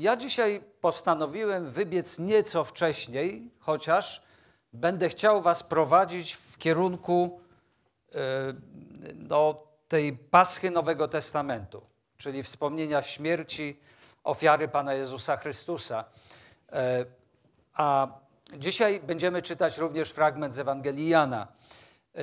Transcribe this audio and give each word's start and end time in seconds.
Ja 0.00 0.16
dzisiaj 0.16 0.60
postanowiłem 0.80 1.70
wybiec 1.70 2.18
nieco 2.18 2.64
wcześniej, 2.64 3.50
chociaż 3.58 4.22
będę 4.72 5.08
chciał 5.08 5.42
Was 5.42 5.62
prowadzić 5.62 6.34
w 6.34 6.58
kierunku 6.58 7.40
e, 8.14 8.18
no, 9.14 9.62
tej 9.88 10.12
paschy 10.12 10.70
Nowego 10.70 11.08
Testamentu, 11.08 11.82
czyli 12.16 12.42
wspomnienia 12.42 13.02
śmierci, 13.02 13.80
ofiary 14.24 14.68
Pana 14.68 14.94
Jezusa 14.94 15.36
Chrystusa. 15.36 16.04
E, 16.72 17.04
a 17.74 18.08
dzisiaj 18.56 19.00
będziemy 19.00 19.42
czytać 19.42 19.78
również 19.78 20.10
fragment 20.10 20.54
z 20.54 20.58
Ewangelii 20.58 21.08
Jana. 21.08 21.46
E, 22.14 22.20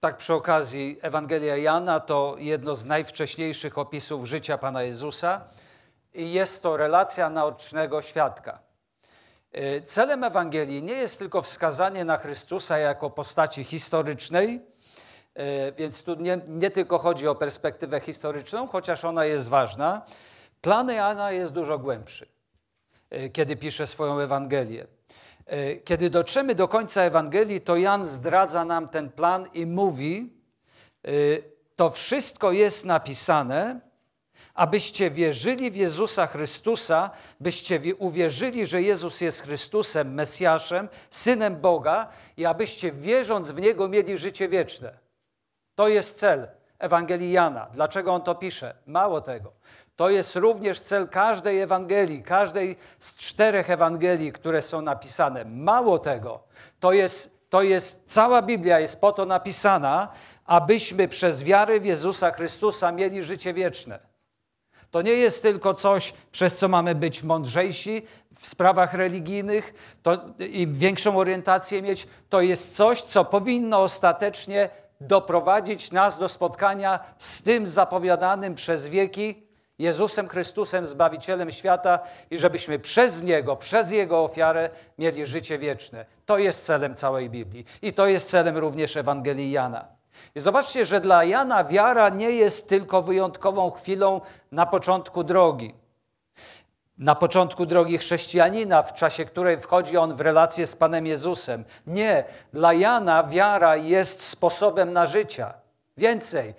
tak 0.00 0.16
przy 0.16 0.34
okazji, 0.34 0.98
Ewangelia 1.02 1.56
Jana 1.56 2.00
to 2.00 2.36
jedno 2.38 2.74
z 2.74 2.84
najwcześniejszych 2.84 3.78
opisów 3.78 4.26
życia 4.26 4.58
Pana 4.58 4.82
Jezusa 4.82 5.40
jest 6.14 6.62
to 6.62 6.76
relacja 6.76 7.30
naocznego 7.30 8.02
świadka. 8.02 8.58
E, 9.54 9.82
celem 9.82 10.24
Ewangelii 10.24 10.82
nie 10.82 10.92
jest 10.92 11.18
tylko 11.18 11.42
wskazanie 11.42 12.04
na 12.04 12.16
Chrystusa 12.16 12.78
jako 12.78 13.10
postaci 13.10 13.64
historycznej, 13.64 14.60
e, 15.34 15.72
więc 15.72 16.02
tu 16.02 16.14
nie, 16.14 16.40
nie 16.48 16.70
tylko 16.70 16.98
chodzi 16.98 17.28
o 17.28 17.34
perspektywę 17.34 18.00
historyczną, 18.00 18.66
chociaż 18.66 19.04
ona 19.04 19.24
jest 19.24 19.48
ważna. 19.48 20.02
Plan 20.60 20.88
Jana 20.92 21.30
jest 21.32 21.52
dużo 21.52 21.78
głębszy, 21.78 22.26
e, 23.10 23.28
kiedy 23.28 23.56
pisze 23.56 23.86
swoją 23.86 24.20
Ewangelię. 24.20 24.86
Kiedy 25.84 26.10
dotrzemy 26.10 26.54
do 26.54 26.68
końca 26.68 27.02
Ewangelii, 27.02 27.60
to 27.60 27.76
Jan 27.76 28.04
zdradza 28.04 28.64
nam 28.64 28.88
ten 28.88 29.10
plan 29.10 29.48
i 29.54 29.66
mówi: 29.66 30.32
To 31.76 31.90
wszystko 31.90 32.52
jest 32.52 32.84
napisane, 32.84 33.80
abyście 34.54 35.10
wierzyli 35.10 35.70
w 35.70 35.76
Jezusa 35.76 36.26
Chrystusa, 36.26 37.10
byście 37.40 37.80
uwierzyli, 37.98 38.66
że 38.66 38.82
Jezus 38.82 39.20
jest 39.20 39.42
Chrystusem, 39.42 40.14
Mesjaszem, 40.14 40.88
Synem 41.10 41.56
Boga 41.56 42.08
i 42.36 42.46
abyście 42.46 42.92
wierząc 42.92 43.50
w 43.50 43.60
Niego 43.60 43.88
mieli 43.88 44.18
życie 44.18 44.48
wieczne. 44.48 44.98
To 45.74 45.88
jest 45.88 46.18
cel 46.18 46.48
Ewangelii 46.78 47.32
Jana. 47.32 47.66
Dlaczego 47.72 48.14
on 48.14 48.22
to 48.22 48.34
pisze? 48.34 48.74
Mało 48.86 49.20
tego. 49.20 49.52
To 49.96 50.10
jest 50.10 50.36
również 50.36 50.80
cel 50.80 51.08
każdej 51.08 51.60
Ewangelii, 51.60 52.22
każdej 52.22 52.76
z 52.98 53.16
czterech 53.18 53.70
Ewangelii, 53.70 54.32
które 54.32 54.62
są 54.62 54.82
napisane. 54.82 55.44
Mało 55.44 55.98
tego, 55.98 56.42
to 56.80 56.92
jest, 56.92 57.50
to 57.50 57.62
jest 57.62 58.02
cała 58.06 58.42
Biblia 58.42 58.80
jest 58.80 59.00
po 59.00 59.12
to 59.12 59.24
napisana, 59.24 60.08
abyśmy 60.46 61.08
przez 61.08 61.44
wiarę 61.44 61.80
w 61.80 61.84
Jezusa 61.84 62.30
Chrystusa 62.30 62.92
mieli 62.92 63.22
życie 63.22 63.54
wieczne. 63.54 64.13
To 64.94 65.02
nie 65.02 65.12
jest 65.12 65.42
tylko 65.42 65.74
coś, 65.74 66.12
przez 66.32 66.58
co 66.58 66.68
mamy 66.68 66.94
być 66.94 67.22
mądrzejsi 67.22 68.02
w 68.38 68.46
sprawach 68.46 68.94
religijnych 68.94 69.74
to, 70.02 70.18
i 70.38 70.66
większą 70.68 71.18
orientację 71.18 71.82
mieć. 71.82 72.06
To 72.28 72.40
jest 72.40 72.76
coś, 72.76 73.02
co 73.02 73.24
powinno 73.24 73.82
ostatecznie 73.82 74.68
doprowadzić 75.00 75.92
nas 75.92 76.18
do 76.18 76.28
spotkania 76.28 77.00
z 77.18 77.42
tym 77.42 77.66
zapowiadanym 77.66 78.54
przez 78.54 78.86
wieki 78.86 79.46
Jezusem 79.78 80.28
Chrystusem, 80.28 80.84
Zbawicielem 80.84 81.50
świata 81.50 81.98
i 82.30 82.38
żebyśmy 82.38 82.78
przez 82.78 83.22
Niego, 83.22 83.56
przez 83.56 83.90
Jego 83.90 84.24
ofiarę 84.24 84.70
mieli 84.98 85.26
życie 85.26 85.58
wieczne. 85.58 86.06
To 86.26 86.38
jest 86.38 86.64
celem 86.64 86.94
całej 86.94 87.30
Biblii 87.30 87.64
i 87.82 87.92
to 87.92 88.06
jest 88.06 88.30
celem 88.30 88.56
również 88.56 88.96
Ewangelii 88.96 89.50
Jana. 89.50 90.03
I 90.34 90.40
zobaczcie, 90.40 90.84
że 90.84 91.00
dla 91.00 91.24
Jana 91.24 91.64
wiara 91.64 92.08
nie 92.08 92.30
jest 92.30 92.68
tylko 92.68 93.02
wyjątkową 93.02 93.70
chwilą 93.70 94.20
na 94.52 94.66
początku 94.66 95.24
drogi. 95.24 95.74
Na 96.98 97.14
początku 97.14 97.66
drogi 97.66 97.98
chrześcijanina, 97.98 98.82
w 98.82 98.94
czasie 98.94 99.24
której 99.24 99.60
wchodzi 99.60 99.96
on 99.96 100.14
w 100.14 100.20
relację 100.20 100.66
z 100.66 100.76
Panem 100.76 101.06
Jezusem. 101.06 101.64
Nie, 101.86 102.24
dla 102.52 102.72
Jana 102.72 103.24
wiara 103.24 103.76
jest 103.76 104.22
sposobem 104.22 104.92
na 104.92 105.06
życie. 105.06 105.46
Więcej, 105.96 106.54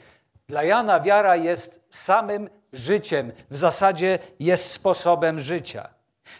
dla 0.48 0.64
Jana 0.64 1.00
wiara 1.00 1.36
jest 1.36 1.86
samym 1.90 2.50
życiem, 2.74 3.32
w 3.50 3.58
zasadzie 3.58 4.20
jest 4.40 4.72
sposobem 4.72 5.40
życia. 5.40 5.90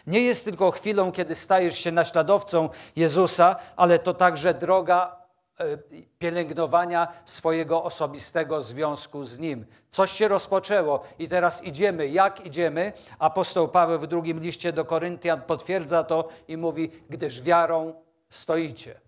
Nie 0.06 0.20
jest 0.20 0.44
tylko 0.44 0.70
chwilą, 0.70 1.12
kiedy 1.12 1.34
stajesz 1.34 1.78
się 1.78 1.92
naśladowcą 1.92 2.68
Jezusa, 2.96 3.56
ale 3.76 3.98
to 3.98 4.14
także 4.14 4.54
droga 4.54 5.15
pielęgnowania 6.18 7.08
swojego 7.24 7.84
osobistego 7.84 8.60
związku 8.60 9.24
z 9.24 9.38
Nim. 9.38 9.66
Coś 9.90 10.10
się 10.10 10.28
rozpoczęło 10.28 11.02
i 11.18 11.28
teraz 11.28 11.64
idziemy. 11.64 12.08
Jak 12.08 12.46
idziemy? 12.46 12.92
Apostoł 13.18 13.68
Paweł 13.68 13.98
w 13.98 14.06
drugim 14.06 14.40
liście 14.40 14.72
do 14.72 14.84
Koryntian 14.84 15.42
potwierdza 15.42 16.04
to 16.04 16.28
i 16.48 16.56
mówi, 16.56 16.90
gdyż 17.10 17.42
wiarą 17.42 17.94
stoicie. 18.28 19.00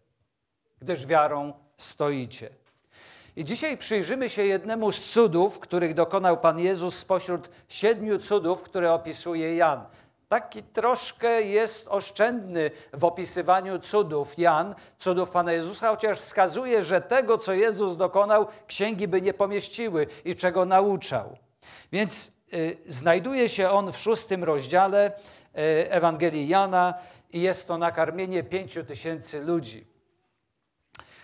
Gdyż 0.81 1.07
wiarą 1.07 1.53
stoicie. 1.77 2.51
I 3.37 3.45
dzisiaj 3.45 3.77
przyjrzymy 3.77 4.31
się 4.31 4.43
jednemu 4.43 4.93
z 4.93 5.13
cudów, 5.13 5.59
których 5.59 5.95
dokonał 5.95 6.41
Pan 6.41 6.59
Jezus 6.59 6.99
spośród 6.99 7.51
siedmiu 7.69 8.19
cudów, 8.19 8.63
które 8.63 8.93
opisuje 8.93 9.57
Jan 9.57 9.85
taki 10.29 10.63
troszkę 10.63 11.43
jest 11.43 11.89
oszczędny 11.89 12.71
w 12.93 13.05
opisywaniu 13.05 13.79
cudów 13.79 14.39
Jan, 14.39 14.75
cudów 14.99 15.31
Pana 15.31 15.53
Jezusa, 15.53 15.91
chociaż 15.91 16.19
wskazuje, 16.19 16.83
że 16.83 17.01
tego, 17.01 17.39
co 17.39 17.53
Jezus 17.53 17.97
dokonał, 17.97 18.47
księgi 18.67 19.09
by 19.09 19.23
nie 19.23 19.35
pomieściły 19.35 20.07
i 20.25 20.37
czego 20.37 20.65
nauczał. 20.65 21.37
Więc 21.93 22.33
y, 22.55 22.77
znajduje 22.87 23.49
się 23.49 23.71
on 23.71 23.93
w 23.93 23.99
szóstym 23.99 24.45
rozdziale 24.45 25.13
y, 25.13 25.13
Ewangelii 25.91 26.49
Jana 26.49 26.95
i 27.33 27.41
jest 27.41 27.69
to 27.69 27.79
nakarmienie 27.79 28.43
pięciu 28.43 28.85
tysięcy 28.85 29.41
ludzi. 29.41 29.98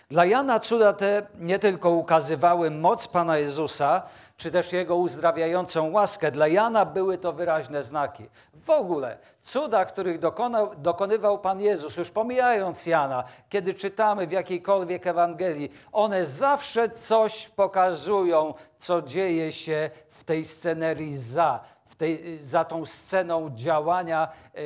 Dla 0.09 0.25
Jana 0.25 0.59
cuda 0.59 0.93
te 0.93 1.27
nie 1.39 1.59
tylko 1.59 1.89
ukazywały 1.89 2.71
moc 2.71 3.07
Pana 3.07 3.37
Jezusa, 3.37 4.03
czy 4.37 4.51
też 4.51 4.73
Jego 4.73 4.95
uzdrawiającą 4.95 5.91
łaskę. 5.91 6.31
Dla 6.31 6.47
Jana 6.47 6.85
były 6.85 7.17
to 7.17 7.33
wyraźne 7.33 7.83
znaki. 7.83 8.29
W 8.53 8.69
ogóle 8.69 9.17
cuda, 9.41 9.85
których 9.85 10.19
dokonał, 10.19 10.75
dokonywał 10.77 11.39
Pan 11.39 11.61
Jezus, 11.61 11.97
już 11.97 12.11
pomijając 12.11 12.85
Jana, 12.85 13.23
kiedy 13.49 13.73
czytamy 13.73 14.27
w 14.27 14.31
jakiejkolwiek 14.31 15.07
Ewangelii, 15.07 15.71
one 15.91 16.25
zawsze 16.25 16.89
coś 16.89 17.47
pokazują, 17.47 18.53
co 18.77 19.01
dzieje 19.01 19.51
się 19.51 19.89
w 20.09 20.23
tej 20.23 20.45
scenerii 20.45 21.17
za, 21.17 21.59
tej, 21.97 22.37
za 22.41 22.65
tą 22.65 22.85
sceną 22.85 23.49
działania, 23.55 24.27
yy, 24.53 24.61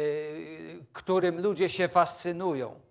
którym 0.94 1.42
ludzie 1.42 1.70
się 1.70 1.88
fascynują. 1.88 2.89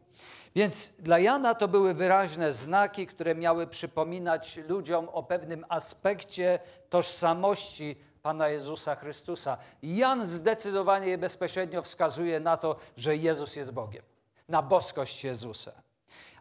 Więc 0.56 0.92
dla 0.98 1.18
Jana 1.18 1.54
to 1.54 1.68
były 1.68 1.94
wyraźne 1.94 2.52
znaki, 2.52 3.06
które 3.06 3.34
miały 3.34 3.66
przypominać 3.66 4.56
ludziom 4.68 5.08
o 5.08 5.22
pewnym 5.22 5.64
aspekcie 5.68 6.58
tożsamości 6.88 7.96
Pana 8.22 8.48
Jezusa 8.48 8.94
Chrystusa. 8.94 9.58
Jan 9.82 10.24
zdecydowanie 10.24 11.18
bezpośrednio 11.18 11.82
wskazuje 11.82 12.40
na 12.40 12.56
to, 12.56 12.76
że 12.96 13.16
Jezus 13.16 13.56
jest 13.56 13.72
Bogiem, 13.72 14.02
na 14.48 14.62
boskość 14.62 15.24
Jezusa. 15.24 15.72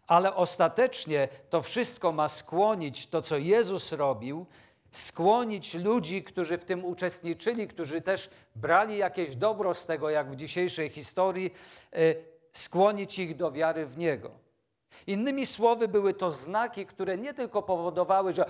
Ale 0.08 0.36
ostatecznie 0.36 1.28
to 1.50 1.62
wszystko 1.62 2.12
ma 2.12 2.30
skłonić 2.30 3.08
to, 3.08 3.22
co 3.22 3.38
Jezus 3.38 3.92
robił, 3.92 4.46
skłonić 4.92 5.74
ludzi, 5.74 6.24
którzy 6.24 6.58
w 6.58 6.66
tym 6.66 6.86
uczestniczyli, 6.86 7.68
którzy 7.68 8.02
też 8.02 8.30
brali 8.56 8.98
jakieś 8.98 9.36
dobro 9.36 9.74
z 9.74 9.86
tego, 9.86 10.10
jak 10.10 10.32
w 10.32 10.36
dzisiejszej 10.36 10.90
historii, 10.90 11.54
y, 11.98 12.37
skłonić 12.52 13.20
ich 13.20 13.36
do 13.36 13.52
wiary 13.52 13.86
w 13.86 13.98
Niego. 13.98 14.32
Innymi 15.08 15.46
słowy, 15.46 15.88
były 15.88 16.14
to 16.14 16.30
znaki, 16.30 16.86
które 16.86 17.18
nie 17.18 17.34
tylko 17.34 17.62
powodowały, 17.62 18.34
że 18.34 18.46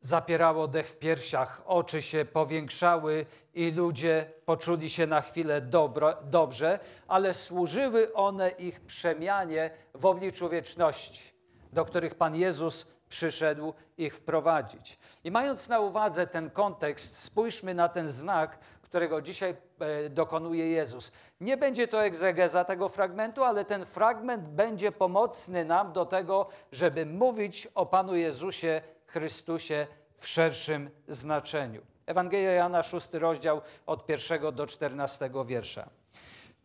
zapierało 0.00 0.68
dech 0.68 0.88
w 0.88 0.96
piersiach, 0.96 1.62
oczy 1.66 2.02
się 2.02 2.24
powiększały 2.24 3.26
i 3.54 3.72
ludzie 3.72 4.30
poczuli 4.44 4.90
się 4.90 5.06
na 5.06 5.20
chwilę 5.20 5.60
dobro, 5.60 6.16
dobrze, 6.22 6.78
ale 7.08 7.34
służyły 7.34 8.12
one 8.14 8.50
ich 8.50 8.80
przemianie 8.80 9.70
w 9.94 10.06
obliczu 10.06 10.48
wieczności, 10.48 11.32
do 11.72 11.84
których 11.84 12.14
Pan 12.14 12.36
Jezus 12.36 12.86
przyszedł 13.08 13.74
ich 13.98 14.14
wprowadzić. 14.14 14.98
I 15.24 15.30
mając 15.30 15.68
na 15.68 15.80
uwadze 15.80 16.26
ten 16.26 16.50
kontekst, 16.50 17.22
spójrzmy 17.22 17.74
na 17.74 17.88
ten 17.88 18.08
znak, 18.08 18.58
którego 18.88 19.22
dzisiaj 19.22 19.56
e, 19.78 20.10
dokonuje 20.10 20.70
Jezus. 20.70 21.12
Nie 21.40 21.56
będzie 21.56 21.88
to 21.88 22.04
egzegeza 22.04 22.64
tego 22.64 22.88
fragmentu, 22.88 23.44
ale 23.44 23.64
ten 23.64 23.86
fragment 23.86 24.48
będzie 24.48 24.92
pomocny 24.92 25.64
nam 25.64 25.92
do 25.92 26.06
tego, 26.06 26.48
żeby 26.72 27.06
mówić 27.06 27.68
o 27.74 27.86
Panu 27.86 28.16
Jezusie 28.16 28.80
Chrystusie 29.06 29.86
w 30.16 30.26
szerszym 30.26 30.90
znaczeniu. 31.08 31.82
Ewangelia 32.06 32.52
Jana, 32.52 32.82
szósty 32.82 33.18
rozdział 33.18 33.60
od 33.86 34.06
pierwszego 34.06 34.52
do 34.52 34.66
czternastego 34.66 35.44
wiersza. 35.44 35.88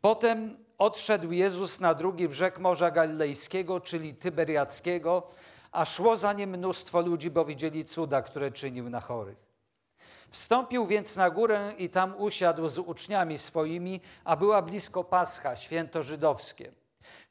Potem 0.01 0.57
odszedł 0.77 1.31
Jezus 1.31 1.79
na 1.79 1.93
drugi 1.93 2.27
brzeg 2.27 2.59
Morza 2.59 2.91
Galilejskiego, 2.91 3.79
czyli 3.79 4.15
Tyberiackiego, 4.15 5.27
a 5.71 5.85
szło 5.85 6.15
za 6.15 6.33
nim 6.33 6.49
mnóstwo 6.49 7.01
ludzi, 7.01 7.31
bo 7.31 7.45
widzieli 7.45 7.85
cuda, 7.85 8.21
które 8.21 8.51
czynił 8.51 8.89
na 8.89 9.01
chorych. 9.01 9.52
Wstąpił 10.33 10.85
więc 10.85 11.15
na 11.15 11.29
górę 11.29 11.73
i 11.77 11.89
tam 11.89 12.15
usiadł 12.17 12.69
z 12.69 12.79
uczniami 12.79 13.37
swoimi, 13.37 14.01
a 14.23 14.35
była 14.35 14.61
blisko 14.61 15.03
Pascha, 15.03 15.55
święto 15.55 16.03
żydowskie. 16.03 16.71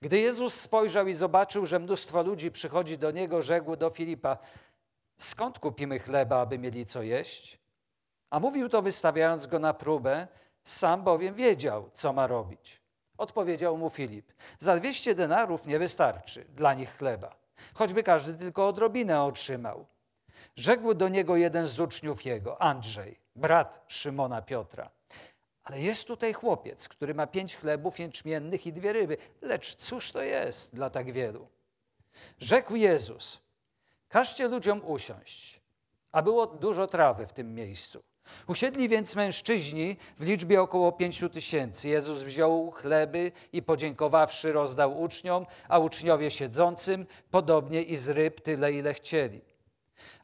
Gdy 0.01 0.19
Jezus 0.19 0.55
spojrzał 0.55 1.07
i 1.07 1.15
zobaczył, 1.15 1.67
że 1.67 1.79
mnóstwo 1.79 2.23
ludzi 2.23 2.51
przychodzi 2.51 2.99
do 2.99 3.11
niego, 3.11 3.43
rzekł 3.43 3.77
do 3.77 3.91
Filipa: 3.91 4.39
Skąd 5.19 5.59
kupimy 5.59 5.99
chleba, 5.99 6.41
aby 6.41 6.59
mieli 6.59 6.87
co 6.87 7.03
jeść? 7.03 7.59
A 8.31 8.41
mówił 8.41 8.69
to 8.69 8.83
wystawiając 8.83 9.47
go 9.47 9.59
na 9.59 9.75
próbę, 9.75 10.29
sam 10.65 11.03
bowiem 11.05 11.35
wiedział, 11.35 11.91
co 11.93 12.13
ma 12.13 12.27
robić. 12.27 12.81
Odpowiedział 13.19 13.79
mu 13.79 13.91
Filip: 13.91 14.33
Za 14.59 14.77
dwieście 14.77 15.15
denarów 15.15 15.67
nie 15.67 15.79
wystarczy 15.79 16.45
dla 16.45 16.75
nich 16.75 16.97
chleba, 16.97 17.37
choćby 17.75 18.03
każdy 18.03 18.35
tylko 18.35 18.69
odrobinę 18.69 19.23
otrzymał. 19.23 19.92
Rzekł 20.57 20.95
do 20.95 21.09
niego 21.09 21.37
jeden 21.37 21.67
z 21.67 21.81
uczniów 21.81 22.25
jego, 22.25 22.63
Andrzej, 22.63 23.19
brat 23.37 23.85
Szymona 23.89 24.43
Piotra. 24.43 24.91
Ale 25.65 25.81
jest 25.81 26.05
tutaj 26.05 26.33
chłopiec, 26.33 26.89
który 26.89 27.15
ma 27.15 27.27
pięć 27.27 27.57
chlebów 27.57 27.99
jęczmiennych 27.99 28.67
i 28.67 28.73
dwie 28.73 28.93
ryby. 28.93 29.17
Lecz 29.41 29.75
cóż 29.75 30.13
to 30.13 30.23
jest 30.23 30.75
dla 30.75 30.91
tak 30.91 31.13
wielu? 31.13 31.49
Rzekł 32.39 32.77
Jezus: 32.77 33.41
Każcie 34.09 34.49
ludziom 34.49 34.81
usiąść. 34.85 35.61
A 36.13 36.23
było 36.23 36.47
dużo 36.47 36.87
trawy 36.87 37.27
w 37.27 37.33
tym 37.33 37.55
miejscu. 37.55 38.03
Usiedli 38.47 38.89
więc 38.89 39.17
mężczyźni 39.17 39.97
w 40.19 40.27
liczbie 40.27 40.63
około 40.63 40.93
pięciu 40.93 41.29
tysięcy. 41.29 41.89
Jezus 41.89 42.23
wziął 42.23 42.71
chleby 42.71 43.33
i 43.53 43.63
podziękowawszy 43.63 44.53
rozdał 44.53 45.01
uczniom, 45.01 45.47
a 45.69 45.79
uczniowie 45.79 46.31
siedzącym, 46.31 47.07
podobnie 47.31 47.83
i 47.83 47.97
z 47.97 48.09
ryb 48.09 48.41
tyle, 48.41 48.73
ile 48.73 48.95
chcieli. 48.95 49.41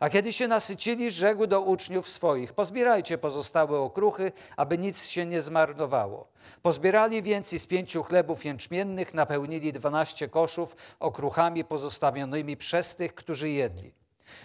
A 0.00 0.10
kiedy 0.10 0.32
się 0.32 0.48
nasycili, 0.48 1.10
rzekł 1.10 1.46
do 1.46 1.60
uczniów 1.60 2.08
swoich: 2.08 2.52
Pozbierajcie 2.52 3.18
pozostałe 3.18 3.78
okruchy, 3.78 4.32
aby 4.56 4.78
nic 4.78 5.06
się 5.06 5.26
nie 5.26 5.40
zmarnowało. 5.40 6.28
Pozbierali 6.62 7.22
więc 7.22 7.52
i 7.52 7.58
z 7.58 7.66
pięciu 7.66 8.02
chlebów 8.02 8.44
jęczmiennych 8.44 9.14
napełnili 9.14 9.72
dwanaście 9.72 10.28
koszów 10.28 10.76
okruchami 11.00 11.64
pozostawionymi 11.64 12.56
przez 12.56 12.96
tych, 12.96 13.14
którzy 13.14 13.50
jedli. 13.50 13.92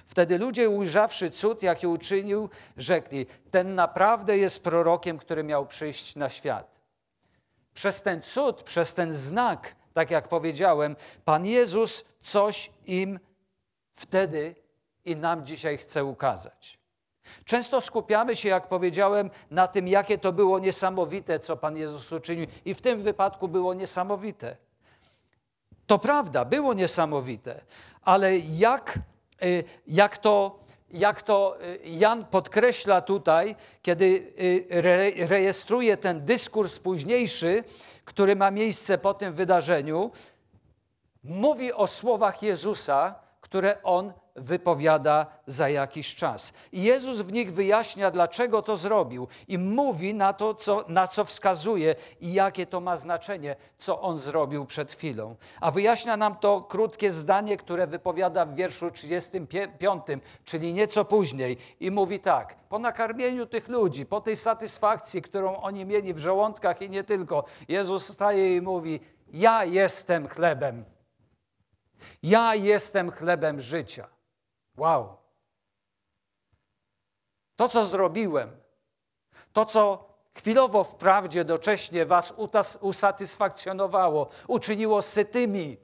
Wtedy 0.08 0.38
ludzie, 0.38 0.70
ujrzawszy 0.70 1.32
cud, 1.32 1.64
jaki 1.64 1.88
uczynił, 1.88 2.50
rzekli: 2.78 3.26
Ten 3.52 3.76
naprawdę 3.76 4.38
jest 4.38 4.64
prorokiem, 4.64 5.18
który 5.18 5.44
miał 5.44 5.66
przyjść 5.66 6.16
na 6.16 6.30
świat. 6.30 6.80
Przez 7.74 8.02
ten 8.02 8.22
cud, 8.22 8.64
przez 8.64 8.94
ten 8.94 9.14
znak, 9.14 9.76
tak 9.94 10.12
jak 10.12 10.28
powiedziałem, 10.28 10.96
Pan 11.26 11.46
Jezus 11.46 12.06
coś 12.22 12.72
im 12.86 13.20
wtedy 13.94 14.56
i 15.06 15.16
nam 15.16 15.46
dzisiaj 15.46 15.78
chce 15.78 16.06
ukazać. 16.06 16.80
Często 17.46 17.82
skupiamy 17.82 18.36
się, 18.36 18.50
jak 18.50 18.68
powiedziałem, 18.68 19.30
na 19.52 19.68
tym, 19.68 19.88
jakie 19.88 20.18
to 20.18 20.32
było 20.32 20.60
niesamowite, 20.60 21.40
co 21.40 21.58
Pan 21.58 21.78
Jezus 21.78 22.12
uczynił, 22.12 22.48
i 22.66 22.74
w 22.74 22.82
tym 22.82 23.04
wypadku 23.04 23.48
było 23.48 23.74
niesamowite. 23.74 24.58
To 25.88 26.00
prawda, 26.00 26.46
było 26.46 26.74
niesamowite, 26.74 27.62
ale 28.02 28.38
jak, 28.38 29.00
y, 29.44 29.64
jak, 29.88 30.18
to, 30.18 30.60
jak 30.90 31.22
to 31.22 31.58
y, 31.64 31.80
Jan 31.90 32.26
podkreśla 32.26 33.02
tutaj, 33.02 33.56
kiedy 33.82 34.34
y, 34.72 35.28
rejestruje 35.28 35.98
ten 35.98 36.26
dyskurs 36.26 36.80
późniejszy, 36.80 37.64
który 38.06 38.36
ma 38.36 38.52
miejsce 38.52 38.98
po 38.98 39.14
tym 39.14 39.34
wydarzeniu, 39.34 40.12
mówi 41.24 41.74
o 41.74 41.88
słowach 41.88 42.44
Jezusa, 42.44 43.16
które 43.42 43.84
on 43.84 44.14
wypowiada 44.36 45.26
za 45.48 45.70
jakiś 45.70 46.16
czas. 46.16 46.54
I 46.72 46.84
Jezus 46.84 47.22
w 47.22 47.34
nich 47.34 47.54
wyjaśnia, 47.54 48.12
dlaczego 48.12 48.62
to 48.62 48.78
zrobił 48.78 49.28
i 49.48 49.58
mówi 49.58 50.14
na 50.14 50.34
to, 50.34 50.54
co, 50.54 50.86
na 50.88 51.08
co 51.08 51.26
wskazuje 51.26 51.96
i 52.22 52.34
jakie 52.34 52.66
to 52.66 52.80
ma 52.82 52.98
znaczenie, 52.98 53.56
co 53.78 54.02
on 54.02 54.18
zrobił 54.18 54.66
przed 54.66 54.92
chwilą. 54.92 55.36
A 55.62 55.72
wyjaśnia 55.72 56.18
nam 56.18 56.36
to 56.36 56.62
krótkie 56.62 57.12
zdanie, 57.12 57.58
które 57.58 57.88
wypowiada 57.88 58.46
w 58.46 58.56
wierszu 58.56 58.92
35, 58.92 60.04
czyli 60.44 60.74
nieco 60.74 61.06
później 61.06 61.58
i 61.80 61.92
mówi 61.92 62.20
tak, 62.20 62.56
po 62.70 62.80
nakarmieniu 62.80 63.46
tych 63.46 63.68
ludzi, 63.68 64.06
po 64.06 64.22
tej 64.22 64.36
satysfakcji, 64.36 65.22
którą 65.22 65.56
oni 65.56 65.86
mieli 65.86 66.14
w 66.14 66.18
żołądkach 66.18 66.82
i 66.82 66.90
nie 66.90 67.04
tylko, 67.04 67.44
Jezus 67.68 68.14
staje 68.14 68.56
i 68.56 68.62
mówi, 68.62 69.00
ja 69.34 69.66
jestem 69.66 70.28
chlebem. 70.28 70.86
Ja 72.24 72.56
jestem 72.56 73.12
chlebem 73.12 73.60
życia. 73.60 74.13
Wow. 74.78 75.18
To, 77.56 77.70
co 77.70 77.86
zrobiłem, 77.86 78.58
to, 79.54 79.66
co 79.66 80.10
chwilowo 80.38 80.84
wprawdzie 80.84 81.46
docześnie 81.46 82.06
was 82.06 82.34
usatysfakcjonowało, 82.82 84.30
uczyniło 84.48 85.02
sytymi, 85.02 85.78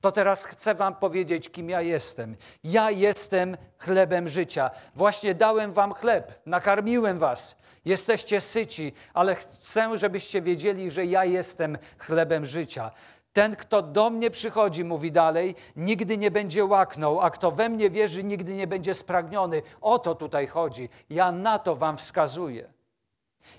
to 0.00 0.12
teraz 0.12 0.44
chcę 0.44 0.74
wam 0.74 0.96
powiedzieć, 0.96 1.50
kim 1.50 1.70
ja 1.70 1.80
jestem. 1.80 2.36
Ja 2.64 2.90
jestem 2.90 3.56
chlebem 3.78 4.28
życia. 4.28 4.70
Właśnie 4.94 5.34
dałem 5.34 5.72
wam 5.72 5.94
chleb, 5.94 6.40
nakarmiłem 6.46 7.18
was. 7.18 7.56
Jesteście 7.84 8.40
syci, 8.40 8.92
ale 9.14 9.34
chcę, 9.34 9.98
żebyście 9.98 10.42
wiedzieli, 10.42 10.90
że 10.90 11.06
ja 11.06 11.24
jestem 11.24 11.78
chlebem 11.98 12.44
życia. 12.44 12.90
Ten, 13.32 13.56
kto 13.56 13.82
do 13.82 14.10
mnie 14.10 14.30
przychodzi, 14.30 14.84
mówi 14.84 15.12
dalej, 15.12 15.54
nigdy 15.76 16.18
nie 16.18 16.30
będzie 16.30 16.64
łaknął, 16.64 17.20
a 17.20 17.30
kto 17.30 17.50
we 17.50 17.68
mnie 17.68 17.90
wierzy, 17.90 18.24
nigdy 18.24 18.54
nie 18.54 18.66
będzie 18.66 18.94
spragniony. 18.94 19.62
O 19.80 19.98
to 19.98 20.14
tutaj 20.14 20.46
chodzi. 20.46 20.88
Ja 21.10 21.32
na 21.32 21.58
to 21.58 21.76
wam 21.76 21.96
wskazuję. 21.96 22.72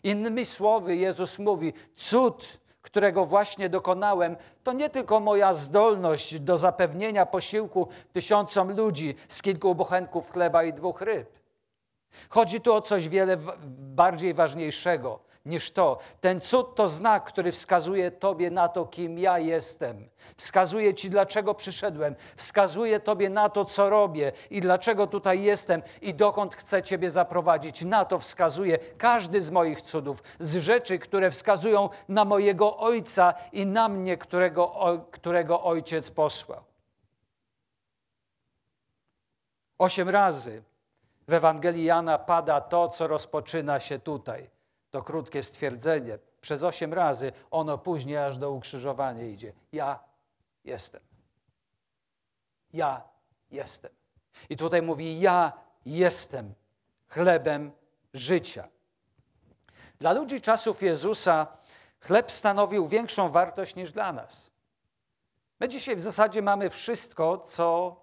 Innymi 0.03 0.45
słowy, 0.45 0.95
Jezus 0.95 1.39
mówi: 1.39 1.73
cud, 1.95 2.59
którego 2.81 3.25
właśnie 3.25 3.69
dokonałem, 3.69 4.37
to 4.63 4.73
nie 4.73 4.89
tylko 4.89 5.19
moja 5.19 5.53
zdolność 5.53 6.39
do 6.39 6.57
zapewnienia 6.57 7.25
posiłku 7.25 7.87
tysiącom 8.13 8.71
ludzi 8.71 9.15
z 9.27 9.41
kilku 9.41 9.75
bochenków 9.75 10.31
chleba 10.31 10.63
i 10.63 10.73
dwóch 10.73 11.01
ryb. 11.01 11.39
Chodzi 12.29 12.61
tu 12.61 12.73
o 12.73 12.81
coś 12.81 13.09
wiele 13.09 13.37
bardziej 13.77 14.33
ważniejszego 14.33 15.30
niż 15.45 15.71
to. 15.71 15.97
Ten 16.21 16.41
cud 16.41 16.75
to 16.75 16.87
znak, 16.87 17.23
który 17.23 17.51
wskazuje 17.51 18.11
Tobie 18.11 18.51
na 18.51 18.67
to, 18.67 18.85
kim 18.85 19.19
ja 19.19 19.39
jestem. 19.39 20.09
Wskazuje 20.37 20.93
Ci, 20.93 21.09
dlaczego 21.09 21.53
przyszedłem. 21.53 22.15
Wskazuje 22.35 22.99
Tobie 22.99 23.29
na 23.29 23.49
to, 23.49 23.65
co 23.65 23.89
robię 23.89 24.31
i 24.49 24.61
dlaczego 24.61 25.07
tutaj 25.07 25.43
jestem 25.43 25.81
i 26.01 26.13
dokąd 26.13 26.55
chcę 26.55 26.83
Ciebie 26.83 27.09
zaprowadzić. 27.09 27.85
Na 27.85 28.05
to 28.05 28.19
wskazuje 28.19 28.77
każdy 28.97 29.41
z 29.41 29.51
moich 29.51 29.81
cudów, 29.81 30.23
z 30.39 30.57
rzeczy, 30.57 30.99
które 30.99 31.31
wskazują 31.31 31.89
na 32.09 32.25
mojego 32.25 32.77
Ojca 32.77 33.33
i 33.51 33.65
na 33.65 33.89
mnie, 33.89 34.17
którego, 34.17 34.75
którego 35.11 35.63
Ojciec 35.63 36.11
posłał. 36.11 36.63
Osiem 39.77 40.09
razy 40.09 40.63
w 41.27 41.33
Ewangelii 41.33 41.85
Jana 41.85 42.17
pada 42.17 42.61
to, 42.61 42.89
co 42.89 43.07
rozpoczyna 43.07 43.79
się 43.79 43.99
tutaj 43.99 44.60
to 44.91 45.03
krótkie 45.03 45.43
stwierdzenie. 45.43 46.19
Przez 46.41 46.63
osiem 46.63 46.93
razy 46.93 47.31
ono 47.51 47.77
później 47.77 48.17
aż 48.17 48.37
do 48.37 48.51
ukrzyżowania 48.51 49.23
idzie. 49.23 49.53
Ja 49.71 49.99
jestem. 50.63 51.01
Ja 52.73 53.01
jestem. 53.51 53.91
I 54.49 54.57
tutaj 54.57 54.81
mówi: 54.81 55.19
Ja 55.19 55.53
jestem 55.85 56.53
chlebem 57.07 57.71
życia. 58.13 58.67
Dla 59.99 60.13
ludzi 60.13 60.41
czasów 60.41 60.81
Jezusa 60.81 61.47
chleb 61.99 62.31
stanowił 62.31 62.87
większą 62.87 63.29
wartość 63.29 63.75
niż 63.75 63.91
dla 63.91 64.13
nas. 64.13 64.51
My 65.59 65.69
dzisiaj 65.69 65.95
w 65.95 66.01
zasadzie 66.01 66.41
mamy 66.41 66.69
wszystko, 66.69 67.37
co, 67.37 67.95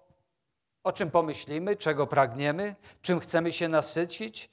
o 0.83 0.91
czym 0.91 1.11
pomyślimy, 1.11 1.75
czego 1.75 2.07
pragniemy, 2.07 2.75
czym 3.01 3.19
chcemy 3.19 3.51
się 3.51 3.67
nasycić. 3.67 4.49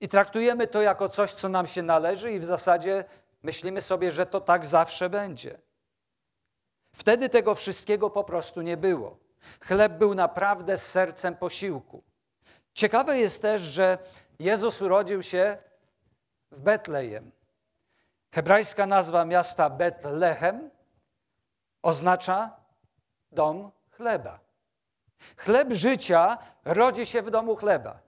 I 0.00 0.08
traktujemy 0.08 0.66
to 0.66 0.82
jako 0.82 1.08
coś, 1.08 1.32
co 1.32 1.48
nam 1.48 1.66
się 1.66 1.82
należy, 1.82 2.32
i 2.32 2.40
w 2.40 2.44
zasadzie 2.44 3.04
myślimy 3.42 3.80
sobie, 3.80 4.10
że 4.10 4.26
to 4.26 4.40
tak 4.40 4.66
zawsze 4.66 5.10
będzie. 5.10 5.58
Wtedy 6.92 7.28
tego 7.28 7.54
wszystkiego 7.54 8.10
po 8.10 8.24
prostu 8.24 8.62
nie 8.62 8.76
było. 8.76 9.18
Chleb 9.60 9.92
był 9.92 10.14
naprawdę 10.14 10.76
sercem 10.76 11.36
posiłku. 11.36 12.02
Ciekawe 12.74 13.18
jest 13.18 13.42
też, 13.42 13.62
że 13.62 13.98
Jezus 14.38 14.82
urodził 14.82 15.22
się 15.22 15.58
w 16.50 16.60
Betlejem. 16.60 17.30
Hebrajska 18.32 18.86
nazwa 18.86 19.24
miasta 19.24 19.70
Betlehem 19.70 20.70
oznacza 21.82 22.56
dom 23.32 23.70
chleba. 23.90 24.40
Chleb 25.36 25.72
życia 25.72 26.38
rodzi 26.64 27.06
się 27.06 27.22
w 27.22 27.30
domu 27.30 27.56
chleba. 27.56 27.98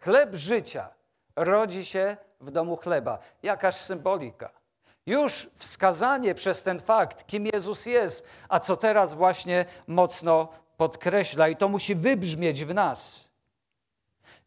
Chleb 0.00 0.34
życia 0.34 0.97
rodzi 1.44 1.84
się 1.84 2.16
w 2.40 2.50
domu 2.50 2.76
chleba. 2.76 3.18
Jakaż 3.42 3.74
symbolika. 3.74 4.50
Już 5.06 5.50
wskazanie 5.56 6.34
przez 6.34 6.62
ten 6.62 6.80
fakt, 6.80 7.26
kim 7.26 7.46
Jezus 7.46 7.86
jest, 7.86 8.24
a 8.48 8.60
co 8.60 8.76
teraz 8.76 9.14
właśnie 9.14 9.64
mocno 9.86 10.48
podkreśla, 10.76 11.48
i 11.48 11.56
to 11.56 11.68
musi 11.68 11.94
wybrzmieć 11.94 12.64
w 12.64 12.74
nas. 12.74 13.30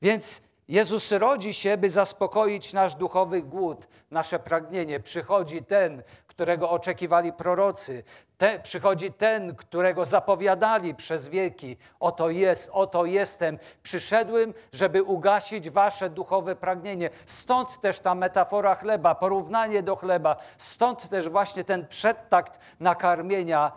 Więc 0.01 0.41
Jezus 0.67 1.11
rodzi 1.11 1.53
się, 1.53 1.77
by 1.77 1.89
zaspokoić 1.89 2.73
nasz 2.73 2.95
duchowy 2.95 3.41
głód, 3.41 3.87
nasze 4.11 4.39
pragnienie. 4.39 4.99
Przychodzi 4.99 5.63
ten, 5.63 6.03
którego 6.31 6.69
oczekiwali 6.69 7.33
prorocy. 7.33 8.03
Te, 8.37 8.59
przychodzi 8.59 9.13
ten, 9.13 9.55
którego 9.55 10.05
zapowiadali 10.05 10.95
przez 10.95 11.27
wieki. 11.27 11.77
Oto 11.99 12.29
jest, 12.29 12.69
oto 12.73 13.05
jestem. 13.05 13.59
Przyszedłem, 13.83 14.53
żeby 14.73 15.03
ugasić 15.03 15.69
wasze 15.69 16.09
duchowe 16.09 16.55
pragnienie. 16.55 17.09
Stąd 17.25 17.81
też 17.81 17.99
ta 17.99 18.15
metafora 18.15 18.75
chleba, 18.75 19.15
porównanie 19.15 19.83
do 19.83 19.95
chleba. 19.95 20.35
Stąd 20.57 21.09
też 21.09 21.29
właśnie 21.29 21.63
ten 21.63 21.87
przedtakt 21.87 22.59
nakarmienia 22.79 23.71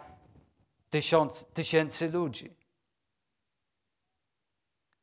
tysiąc, 0.91 1.45
tysięcy 1.45 2.11
ludzi. 2.11 2.57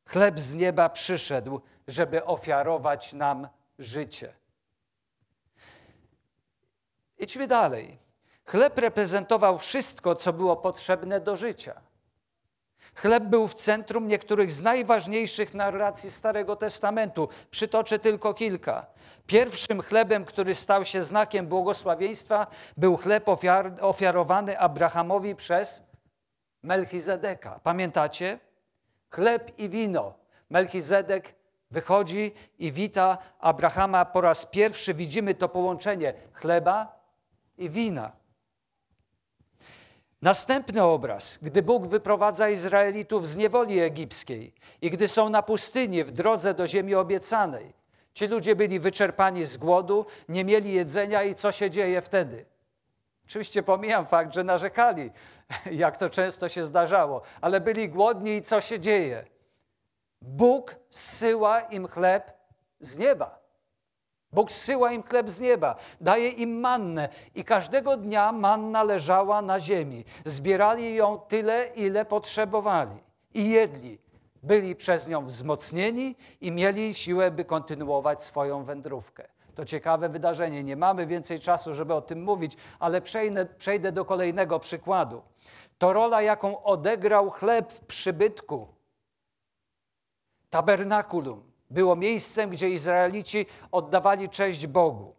Chleb 0.08 0.40
z 0.40 0.54
nieba 0.54 0.88
przyszedł, 0.88 1.60
żeby 1.88 2.24
ofiarować 2.24 3.12
nam 3.12 3.48
życie. 3.78 4.41
Idźmy 7.22 7.46
dalej. 7.46 7.98
Chleb 8.44 8.78
reprezentował 8.78 9.58
wszystko, 9.58 10.14
co 10.14 10.32
było 10.32 10.56
potrzebne 10.56 11.20
do 11.20 11.36
życia. 11.36 11.80
Chleb 12.94 13.24
był 13.24 13.48
w 13.48 13.54
centrum 13.54 14.08
niektórych 14.08 14.52
z 14.52 14.62
najważniejszych 14.62 15.54
narracji 15.54 16.10
Starego 16.10 16.56
Testamentu. 16.56 17.28
Przytoczę 17.50 17.98
tylko 17.98 18.34
kilka. 18.34 18.86
Pierwszym 19.26 19.82
chlebem, 19.82 20.24
który 20.24 20.54
stał 20.54 20.84
się 20.84 21.02
znakiem 21.02 21.46
błogosławieństwa, 21.46 22.46
był 22.76 22.96
chleb 22.96 23.28
ofiar, 23.28 23.72
ofiarowany 23.80 24.58
Abrahamowi 24.58 25.34
przez 25.34 25.82
Melchizedeka. 26.62 27.60
Pamiętacie? 27.62 28.38
Chleb 29.10 29.58
i 29.58 29.68
wino. 29.68 30.14
Melchizedek 30.50 31.34
wychodzi 31.70 32.32
i 32.58 32.72
wita 32.72 33.18
Abrahama 33.38 34.04
po 34.04 34.20
raz 34.20 34.46
pierwszy. 34.46 34.94
Widzimy 34.94 35.34
to 35.34 35.48
połączenie 35.48 36.14
chleba 36.32 37.01
i 37.58 37.70
wina. 37.70 38.12
Następny 40.22 40.82
obraz, 40.82 41.38
gdy 41.42 41.62
Bóg 41.62 41.86
wyprowadza 41.86 42.48
Izraelitów 42.48 43.26
z 43.26 43.36
niewoli 43.36 43.80
egipskiej 43.80 44.54
i 44.82 44.90
gdy 44.90 45.08
są 45.08 45.28
na 45.28 45.42
pustyni 45.42 46.04
w 46.04 46.10
drodze 46.12 46.54
do 46.54 46.66
ziemi 46.66 46.94
obiecanej. 46.94 47.72
Ci 48.14 48.26
ludzie 48.26 48.56
byli 48.56 48.80
wyczerpani 48.80 49.44
z 49.44 49.56
głodu, 49.56 50.06
nie 50.28 50.44
mieli 50.44 50.72
jedzenia 50.72 51.22
i 51.22 51.34
co 51.34 51.52
się 51.52 51.70
dzieje 51.70 52.02
wtedy? 52.02 52.44
Oczywiście 53.26 53.62
pomijam 53.62 54.06
fakt, 54.06 54.34
że 54.34 54.44
narzekali, 54.44 55.10
jak 55.84 55.96
to 55.96 56.10
często 56.10 56.48
się 56.48 56.64
zdarzało, 56.64 57.22
ale 57.40 57.60
byli 57.60 57.88
głodni 57.88 58.36
i 58.36 58.42
co 58.42 58.60
się 58.60 58.80
dzieje? 58.80 59.24
Bóg 60.20 60.76
zsyła 60.90 61.60
im 61.60 61.88
chleb 61.88 62.32
z 62.80 62.98
nieba. 62.98 63.41
Bóg 64.32 64.52
zsyła 64.52 64.92
im 64.92 65.02
chleb 65.02 65.30
z 65.30 65.40
nieba, 65.40 65.76
daje 66.00 66.28
im 66.28 66.60
mannę 66.60 67.08
i 67.34 67.44
każdego 67.44 67.96
dnia 67.96 68.32
manna 68.32 68.82
leżała 68.82 69.42
na 69.42 69.60
ziemi. 69.60 70.04
Zbierali 70.24 70.94
ją 70.94 71.18
tyle, 71.18 71.66
ile 71.66 72.04
potrzebowali 72.04 72.96
i 73.34 73.50
jedli. 73.50 73.98
Byli 74.42 74.76
przez 74.76 75.08
nią 75.08 75.26
wzmocnieni 75.26 76.16
i 76.40 76.50
mieli 76.50 76.94
siłę, 76.94 77.30
by 77.30 77.44
kontynuować 77.44 78.22
swoją 78.22 78.64
wędrówkę. 78.64 79.28
To 79.54 79.64
ciekawe 79.64 80.08
wydarzenie. 80.08 80.64
Nie 80.64 80.76
mamy 80.76 81.06
więcej 81.06 81.40
czasu, 81.40 81.74
żeby 81.74 81.94
o 81.94 82.00
tym 82.00 82.22
mówić, 82.22 82.56
ale 82.78 83.00
przejdę, 83.00 83.46
przejdę 83.46 83.92
do 83.92 84.04
kolejnego 84.04 84.58
przykładu. 84.58 85.22
To 85.78 85.92
rola, 85.92 86.22
jaką 86.22 86.62
odegrał 86.62 87.30
chleb 87.30 87.72
w 87.72 87.80
przybytku. 87.80 88.68
Tabernakulum 90.50 91.51
było 91.72 91.96
miejscem, 91.96 92.50
gdzie 92.50 92.70
Izraelici 92.70 93.46
oddawali 93.72 94.28
cześć 94.28 94.66
Bogu. 94.66 95.14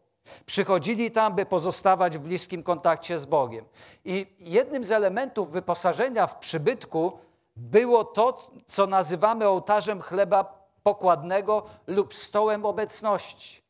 Przychodzili 0.46 1.12
tam, 1.12 1.36
by 1.36 1.46
pozostawać 1.46 2.18
w 2.18 2.22
bliskim 2.22 2.64
kontakcie 2.64 3.20
z 3.20 3.26
Bogiem. 3.26 3.66
I 4.06 4.28
jednym 4.40 4.84
z 4.84 4.92
elementów 4.92 5.52
wyposażenia 5.52 6.28
w 6.28 6.38
przybytku 6.38 7.18
było 7.56 8.04
to, 8.04 8.52
co 8.66 8.88
nazywamy 8.88 9.48
ołtarzem 9.48 10.02
chleba 10.02 10.68
pokładnego 10.84 11.64
lub 11.88 12.14
stołem 12.14 12.66
obecności. 12.66 13.64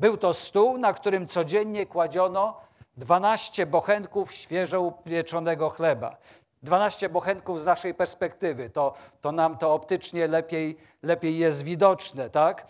Był 0.00 0.16
to 0.16 0.34
stół, 0.34 0.78
na 0.78 0.92
którym 0.92 1.26
codziennie 1.26 1.86
kładziono 1.86 2.60
12 2.96 3.66
bochenków 3.66 4.32
świeżo 4.32 4.80
upieczonego 4.80 5.70
chleba. 5.70 6.16
12 6.66 7.08
bochenków 7.08 7.62
z 7.62 7.66
naszej 7.66 7.94
perspektywy, 7.94 8.70
to, 8.70 8.94
to 9.20 9.32
nam 9.32 9.58
to 9.58 9.74
optycznie 9.74 10.28
lepiej, 10.28 10.76
lepiej 11.02 11.38
jest 11.38 11.62
widoczne, 11.62 12.30
tak? 12.30 12.66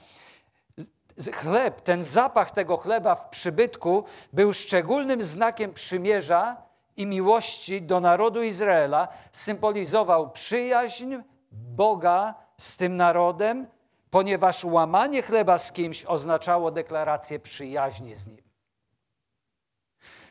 Chleb, 1.32 1.80
ten 1.80 2.04
zapach 2.04 2.50
tego 2.50 2.76
chleba 2.76 3.14
w 3.14 3.28
przybytku 3.28 4.04
był 4.32 4.52
szczególnym 4.52 5.22
znakiem 5.22 5.72
przymierza 5.72 6.56
i 6.96 7.06
miłości 7.06 7.82
do 7.82 8.00
narodu 8.00 8.42
Izraela, 8.42 9.08
symbolizował 9.32 10.30
przyjaźń 10.30 11.14
Boga 11.52 12.34
z 12.58 12.76
tym 12.76 12.96
narodem, 12.96 13.66
ponieważ 14.10 14.64
łamanie 14.64 15.22
chleba 15.22 15.58
z 15.58 15.72
kimś 15.72 16.04
oznaczało 16.04 16.70
deklarację 16.70 17.38
przyjaźni 17.38 18.14
z 18.14 18.28
nim. 18.28 18.45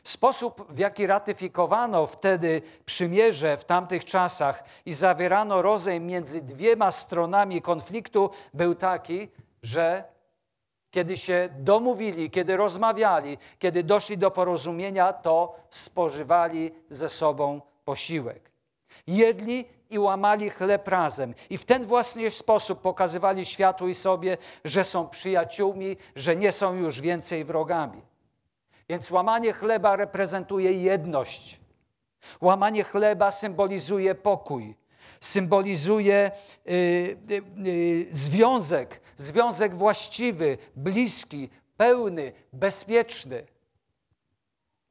Sposób, 0.06 0.66
w 0.70 0.80
jaki 0.80 1.08
ratyfikowano 1.08 2.08
wtedy 2.08 2.62
przymierze 2.86 3.58
w 3.58 3.66
tamtych 3.66 4.06
czasach 4.06 4.64
i 4.86 4.94
zawierano 4.94 5.62
rozejm 5.62 6.08
między 6.08 6.42
dwiema 6.42 6.92
stronami 6.92 7.62
konfliktu, 7.62 8.30
był 8.54 8.76
taki, 8.76 9.28
że 9.64 10.04
kiedy 10.92 11.18
się 11.18 11.50
domówili, 11.60 12.32
kiedy 12.32 12.58
rozmawiali, 12.58 13.38
kiedy 13.60 13.84
doszli 13.84 14.18
do 14.18 14.32
porozumienia, 14.32 15.14
to 15.14 15.56
spożywali 15.70 16.72
ze 16.90 17.10
sobą 17.10 17.62
posiłek. 17.86 18.52
Jedli 19.08 19.66
i 19.90 20.00
łamali 20.00 20.50
chleb 20.50 20.88
razem. 20.88 21.34
I 21.50 21.58
w 21.58 21.66
ten 21.66 21.86
własny 21.86 22.32
sposób 22.32 22.82
pokazywali 22.82 23.46
światu 23.46 23.88
i 23.88 23.94
sobie, 23.94 24.38
że 24.66 24.84
są 24.84 25.10
przyjaciółmi, 25.10 25.98
że 26.16 26.36
nie 26.36 26.52
są 26.52 26.76
już 26.76 27.02
więcej 27.02 27.46
wrogami. 27.46 28.02
Więc 28.90 29.12
łamanie 29.12 29.54
chleba 29.54 29.96
reprezentuje 29.96 30.72
jedność. 30.72 31.60
Łamanie 32.42 32.84
chleba 32.84 33.32
symbolizuje 33.32 34.16
pokój, 34.16 34.76
symbolizuje 35.20 36.32
y, 36.68 36.72
y, 37.32 37.68
y, 37.68 38.08
związek, 38.12 39.02
związek 39.18 39.76
właściwy, 39.76 40.58
bliski, 40.76 41.50
pełny, 41.78 42.32
bezpieczny. 42.54 43.46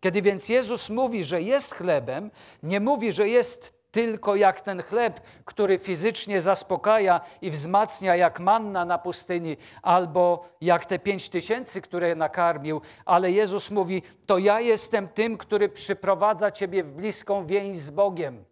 Kiedy 0.01 0.23
więc 0.23 0.49
Jezus 0.49 0.91
mówi, 0.91 1.25
że 1.25 1.43
jest 1.43 1.75
chlebem, 1.75 2.31
nie 2.63 2.81
mówi, 2.81 3.13
że 3.13 3.29
jest 3.29 3.84
tylko 3.95 4.37
jak 4.37 4.61
ten 4.61 4.83
chleb, 4.83 5.21
który 5.45 5.79
fizycznie 5.79 6.41
zaspokaja 6.41 7.21
i 7.43 7.51
wzmacnia 7.51 8.17
jak 8.17 8.41
manna 8.41 8.85
na 8.85 8.99
pustyni, 8.99 9.57
albo 9.83 10.49
jak 10.61 10.87
te 10.87 10.99
pięć 10.99 11.29
tysięcy, 11.29 11.81
które 11.81 12.15
nakarmił, 12.15 12.81
ale 13.05 13.31
Jezus 13.31 13.71
mówi: 13.71 14.03
To 14.27 14.39
ja 14.39 14.61
jestem 14.61 15.09
tym, 15.09 15.39
który 15.39 15.69
przyprowadza 15.69 16.51
Ciebie 16.51 16.85
w 16.85 16.93
bliską 16.93 17.47
więź 17.47 17.77
z 17.79 17.91
Bogiem. 17.91 18.45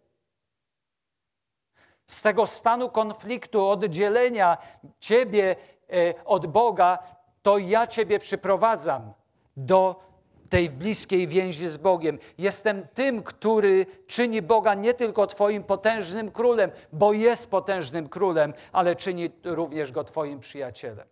Z 2.05 2.21
tego 2.21 2.47
stanu 2.47 2.89
konfliktu, 2.89 3.69
oddzielenia 3.69 4.57
Ciebie 4.99 5.55
e, 5.93 6.25
od 6.25 6.47
Boga, 6.47 6.99
to 7.41 7.57
ja 7.57 7.87
Ciebie 7.87 8.19
przyprowadzam 8.19 9.13
do 9.57 10.12
tej 10.53 10.69
bliskiej 10.69 11.27
więzi 11.27 11.69
z 11.69 11.77
Bogiem. 11.77 12.19
Jestem 12.37 12.87
tym, 12.93 13.23
który 13.23 13.85
czyni 14.07 14.41
Boga 14.41 14.73
nie 14.73 14.93
tylko 14.93 15.27
Twoim 15.27 15.63
potężnym 15.63 16.31
królem, 16.31 16.71
bo 16.91 17.13
jest 17.13 17.49
potężnym 17.49 18.09
królem, 18.09 18.53
ale 18.71 18.95
czyni 18.95 19.29
również 19.43 19.91
go 19.91 20.03
Twoim 20.03 20.39
przyjacielem. 20.39 21.07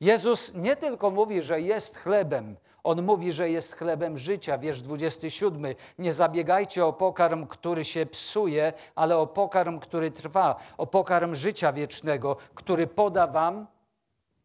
Jezus 0.00 0.54
nie 0.54 0.76
tylko 0.76 1.10
mówi, 1.10 1.42
że 1.42 1.60
jest 1.60 1.96
chlebem, 1.96 2.56
on 2.84 3.02
mówi, 3.02 3.32
że 3.32 3.50
jest 3.50 3.74
chlebem 3.74 4.18
życia. 4.18 4.58
Wiersz 4.58 4.80
27. 4.80 5.74
Nie 5.98 6.12
zabiegajcie 6.12 6.86
o 6.86 6.92
pokarm, 6.92 7.46
który 7.46 7.84
się 7.84 8.06
psuje, 8.06 8.72
ale 8.94 9.18
o 9.18 9.26
pokarm, 9.26 9.78
który 9.78 10.10
trwa, 10.10 10.56
o 10.78 10.86
pokarm 10.86 11.34
życia 11.34 11.72
wiecznego, 11.72 12.36
który 12.54 12.86
poda 12.86 13.26
wam 13.26 13.66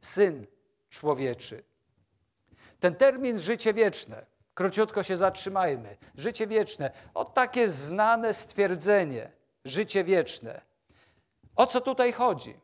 syn 0.01 0.45
człowieczy. 0.89 1.66
Ten 2.79 2.95
termin 2.95 3.39
życie 3.39 3.73
wieczne, 3.73 4.25
króciutko 4.53 5.03
się 5.03 5.17
zatrzymajmy. 5.17 5.97
Życie 6.15 6.47
wieczne, 6.47 6.91
o 7.13 7.25
takie 7.25 7.69
znane 7.69 8.33
stwierdzenie, 8.33 9.31
życie 9.65 10.03
wieczne. 10.03 10.61
O 11.55 11.65
co 11.65 11.81
tutaj 11.81 12.11
chodzi? 12.11 12.55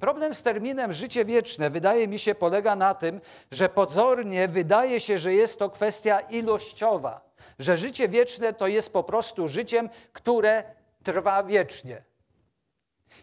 Problem 0.00 0.34
z 0.34 0.42
terminem 0.42 0.92
życie 0.92 1.24
wieczne 1.24 1.70
wydaje 1.70 2.08
mi 2.08 2.18
się 2.18 2.34
polega 2.34 2.76
na 2.76 2.94
tym, 2.94 3.20
że 3.50 3.68
pozornie 3.68 4.48
wydaje 4.48 5.00
się, 5.00 5.18
że 5.18 5.34
jest 5.34 5.58
to 5.58 5.70
kwestia 5.70 6.20
ilościowa, 6.20 7.20
że 7.58 7.76
życie 7.76 8.08
wieczne 8.08 8.52
to 8.52 8.66
jest 8.66 8.92
po 8.92 9.02
prostu 9.04 9.48
życiem, 9.48 9.88
które 10.12 10.64
trwa 11.02 11.42
wiecznie. 11.42 12.02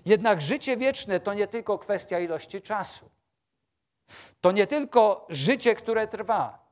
Jednak 0.06 0.42
życie 0.42 0.78
wieczne 0.78 1.20
to 1.20 1.34
nie 1.34 1.48
tylko 1.48 1.80
kwestia 1.80 2.20
ilości 2.20 2.62
czasu. 2.62 3.10
To 4.42 4.52
nie 4.52 4.68
tylko 4.68 5.26
życie, 5.30 5.76
które 5.76 6.08
trwa. 6.08 6.66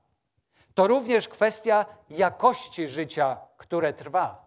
To 0.74 0.88
również 0.88 1.28
kwestia 1.28 1.86
jakości 2.10 2.88
życia, 2.88 3.38
które 3.58 3.94
trwa. 3.94 4.44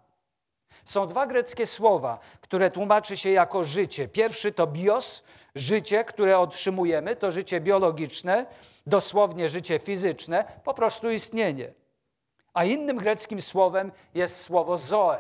Są 0.85 1.07
dwa 1.07 1.27
greckie 1.27 1.67
słowa, 1.67 2.19
które 2.41 2.71
tłumaczy 2.71 3.17
się 3.17 3.31
jako 3.31 3.65
życie. 3.65 4.09
Pierwszy 4.09 4.53
to 4.53 4.67
bios, 4.67 5.23
życie, 5.55 6.05
które 6.05 6.39
otrzymujemy, 6.39 7.17
to 7.17 7.31
życie 7.31 7.61
biologiczne, 7.61 8.47
dosłownie 8.87 9.49
życie 9.49 9.79
fizyczne, 9.79 10.45
po 10.65 10.75
prostu 10.75 11.11
istnienie. 11.11 11.73
A 12.55 12.65
innym 12.65 12.97
greckim 12.97 13.41
słowem 13.41 13.93
jest 14.15 14.41
słowo 14.41 14.79
zoe, 14.79 15.19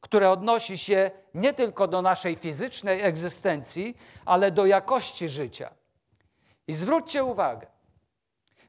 które 0.00 0.30
odnosi 0.30 0.78
się 0.78 1.10
nie 1.34 1.52
tylko 1.52 1.88
do 1.88 2.02
naszej 2.02 2.36
fizycznej 2.36 3.02
egzystencji, 3.02 3.96
ale 4.24 4.50
do 4.50 4.66
jakości 4.66 5.28
życia. 5.28 5.70
I 6.68 6.74
zwróćcie 6.74 7.24
uwagę, 7.24 7.66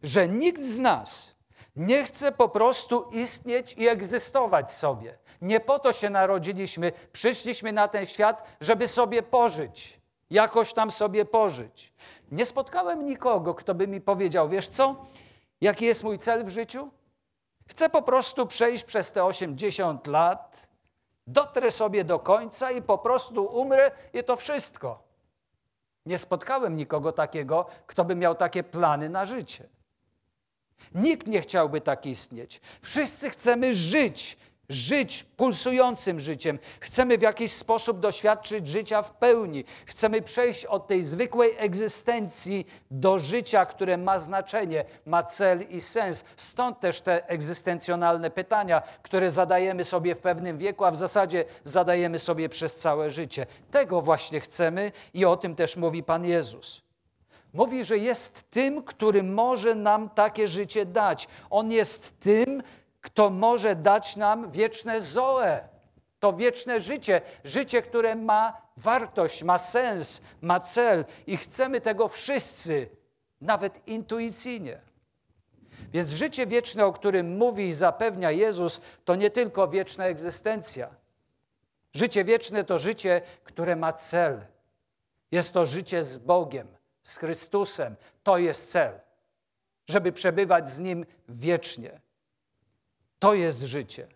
że 0.03 0.27
nikt 0.27 0.63
z 0.63 0.79
nas 0.79 1.37
nie 1.75 2.03
chce 2.03 2.31
po 2.31 2.49
prostu 2.49 3.09
istnieć 3.11 3.73
i 3.77 3.87
egzystować 3.87 4.71
sobie. 4.71 5.17
Nie 5.41 5.59
po 5.59 5.79
to 5.79 5.93
się 5.93 6.09
narodziliśmy, 6.09 6.91
przyszliśmy 7.11 7.71
na 7.71 7.87
ten 7.87 8.05
świat, 8.05 8.57
żeby 8.61 8.87
sobie 8.87 9.23
pożyć, 9.23 10.01
jakoś 10.29 10.73
tam 10.73 10.91
sobie 10.91 11.25
pożyć. 11.25 11.93
Nie 12.31 12.45
spotkałem 12.45 13.05
nikogo, 13.05 13.53
kto 13.55 13.75
by 13.75 13.87
mi 13.87 14.01
powiedział: 14.01 14.49
Wiesz 14.49 14.69
co, 14.69 14.95
jaki 15.61 15.85
jest 15.85 16.03
mój 16.03 16.17
cel 16.17 16.45
w 16.45 16.49
życiu? 16.49 16.89
Chcę 17.67 17.89
po 17.89 18.01
prostu 18.01 18.45
przejść 18.45 18.83
przez 18.83 19.11
te 19.11 19.25
80 19.25 20.07
lat, 20.07 20.69
dotrę 21.27 21.71
sobie 21.71 22.03
do 22.03 22.19
końca 22.19 22.71
i 22.71 22.81
po 22.81 22.97
prostu 22.97 23.45
umrę 23.45 23.91
i 24.13 24.23
to 24.23 24.35
wszystko. 24.35 25.06
Nie 26.07 26.17
spotkałem 26.17 26.75
nikogo 26.75 27.11
takiego, 27.11 27.65
kto 27.87 28.05
by 28.05 28.15
miał 28.15 28.35
takie 28.35 28.63
plany 28.63 29.09
na 29.09 29.25
życie. 29.25 29.69
Nikt 30.95 31.27
nie 31.27 31.41
chciałby 31.41 31.81
tak 31.81 32.05
istnieć. 32.05 32.61
Wszyscy 32.81 33.29
chcemy 33.29 33.73
żyć, 33.73 34.37
żyć 34.69 35.25
pulsującym 35.37 36.19
życiem. 36.19 36.59
Chcemy 36.79 37.17
w 37.17 37.21
jakiś 37.21 37.51
sposób 37.51 37.99
doświadczyć 37.99 38.67
życia 38.67 39.01
w 39.01 39.11
pełni. 39.11 39.65
Chcemy 39.85 40.21
przejść 40.21 40.65
od 40.65 40.87
tej 40.87 41.03
zwykłej 41.03 41.51
egzystencji 41.57 42.67
do 42.91 43.19
życia, 43.19 43.65
które 43.65 43.97
ma 43.97 44.19
znaczenie, 44.19 44.85
ma 45.05 45.23
cel 45.23 45.61
i 45.69 45.81
sens. 45.81 46.23
Stąd 46.35 46.79
też 46.79 47.01
te 47.01 47.29
egzystencjonalne 47.29 48.29
pytania, 48.29 48.81
które 49.01 49.31
zadajemy 49.31 49.83
sobie 49.83 50.15
w 50.15 50.21
pewnym 50.21 50.57
wieku, 50.57 50.85
a 50.85 50.91
w 50.91 50.97
zasadzie 50.97 51.45
zadajemy 51.63 52.19
sobie 52.19 52.49
przez 52.49 52.75
całe 52.75 53.09
życie. 53.09 53.45
Tego 53.71 54.01
właśnie 54.01 54.39
chcemy 54.39 54.91
i 55.13 55.25
o 55.25 55.37
tym 55.37 55.55
też 55.55 55.77
mówi 55.77 56.03
Pan 56.03 56.25
Jezus. 56.25 56.81
Mówi, 57.53 57.85
że 57.85 57.97
jest 57.97 58.43
tym, 58.49 58.83
który 58.83 59.23
może 59.23 59.75
nam 59.75 60.09
takie 60.09 60.47
życie 60.47 60.85
dać. 60.85 61.27
On 61.49 61.71
jest 61.71 62.19
tym, 62.19 62.63
kto 63.07 63.29
może 63.29 63.75
dać 63.75 64.15
nam 64.15 64.51
wieczne 64.51 65.01
zoe. 65.01 65.67
To 66.19 66.33
wieczne 66.33 66.81
życie, 66.81 67.21
życie, 67.43 67.81
które 67.81 68.15
ma 68.15 68.61
wartość, 68.77 69.43
ma 69.43 69.57
sens, 69.57 70.21
ma 70.41 70.59
cel 70.59 71.05
i 71.27 71.37
chcemy 71.37 71.81
tego 71.81 72.07
wszyscy, 72.07 72.89
nawet 73.41 73.87
intuicyjnie. 73.87 74.81
Więc 75.93 76.09
życie 76.09 76.47
wieczne, 76.47 76.85
o 76.85 76.93
którym 76.93 77.37
mówi 77.37 77.67
i 77.67 77.73
zapewnia 77.73 78.31
Jezus, 78.31 78.81
to 79.05 79.15
nie 79.15 79.29
tylko 79.29 79.67
wieczna 79.67 80.05
egzystencja. 80.05 80.89
Życie 81.93 82.23
wieczne 82.23 82.63
to 82.63 82.79
życie, 82.79 83.21
które 83.43 83.75
ma 83.75 83.93
cel. 83.93 84.45
Jest 85.31 85.53
to 85.53 85.65
życie 85.65 86.03
z 86.03 86.17
Bogiem 86.17 86.67
z 87.03 87.17
Chrystusem. 87.17 87.95
To 88.23 88.37
jest 88.37 88.71
cel, 88.71 88.99
żeby 89.89 90.11
przebywać 90.11 90.69
z 90.69 90.79
Nim 90.79 91.05
wiecznie. 91.29 92.06
To 93.19 93.33
jest 93.33 93.61
życie. 93.61 94.07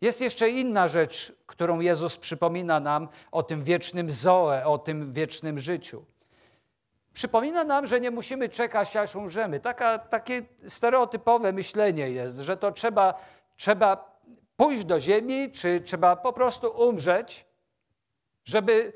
Jest 0.00 0.20
jeszcze 0.20 0.50
inna 0.50 0.88
rzecz, 0.88 1.32
którą 1.46 1.80
Jezus 1.80 2.16
przypomina 2.16 2.80
nam 2.80 3.08
o 3.32 3.42
tym 3.42 3.64
wiecznym 3.64 4.10
zoe, 4.10 4.66
o 4.66 4.78
tym 4.78 5.12
wiecznym 5.12 5.58
życiu. 5.58 6.04
Przypomina 7.12 7.64
nam, 7.64 7.86
że 7.86 8.00
nie 8.00 8.10
musimy 8.10 8.48
czekać, 8.48 8.96
aż 8.96 9.16
umrzemy. 9.16 9.60
Taka, 9.60 9.98
takie 9.98 10.42
stereotypowe 10.66 11.52
myślenie 11.52 12.10
jest, 12.10 12.36
że 12.36 12.56
to 12.56 12.72
trzeba, 12.72 13.14
trzeba 13.56 14.20
pójść 14.56 14.84
do 14.84 15.00
ziemi, 15.00 15.52
czy 15.52 15.80
trzeba 15.80 16.16
po 16.16 16.32
prostu 16.32 16.88
umrzeć, 16.88 17.46
żeby 18.44 18.92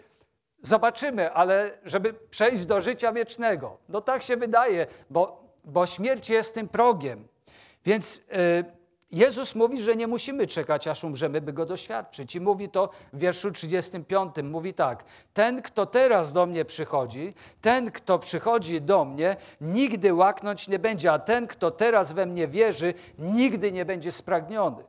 Zobaczymy, 0.62 1.32
ale 1.32 1.70
żeby 1.84 2.14
przejść 2.14 2.66
do 2.66 2.80
życia 2.80 3.12
wiecznego. 3.12 3.78
No 3.88 4.00
tak 4.00 4.22
się 4.22 4.36
wydaje, 4.36 4.86
bo, 5.10 5.44
bo 5.64 5.86
śmierć 5.86 6.30
jest 6.30 6.54
tym 6.54 6.68
progiem. 6.68 7.28
Więc 7.84 8.16
y, 8.16 8.22
Jezus 9.12 9.54
mówi, 9.54 9.82
że 9.82 9.96
nie 9.96 10.06
musimy 10.06 10.46
czekać, 10.46 10.88
aż 10.88 11.04
umrzemy, 11.04 11.40
by 11.40 11.52
go 11.52 11.64
doświadczyć. 11.64 12.36
I 12.36 12.40
mówi 12.40 12.68
to 12.68 12.90
w 13.12 13.18
wierszu 13.18 13.50
35. 13.50 14.34
Mówi 14.42 14.74
tak: 14.74 15.04
Ten, 15.34 15.62
kto 15.62 15.86
teraz 15.86 16.32
do 16.32 16.46
mnie 16.46 16.64
przychodzi, 16.64 17.34
ten, 17.60 17.90
kto 17.90 18.18
przychodzi 18.18 18.80
do 18.80 19.04
mnie, 19.04 19.36
nigdy 19.60 20.14
łaknąć 20.14 20.68
nie 20.68 20.78
będzie, 20.78 21.12
a 21.12 21.18
ten, 21.18 21.46
kto 21.46 21.70
teraz 21.70 22.12
we 22.12 22.26
mnie 22.26 22.48
wierzy, 22.48 22.94
nigdy 23.18 23.72
nie 23.72 23.84
będzie 23.84 24.12
spragniony. 24.12 24.84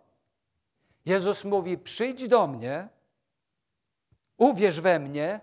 Jezus 1.05 1.45
mówi: 1.45 1.77
Przyjdź 1.77 2.27
do 2.27 2.47
mnie, 2.47 2.87
uwierz 4.37 4.81
we 4.81 4.99
mnie 4.99 5.39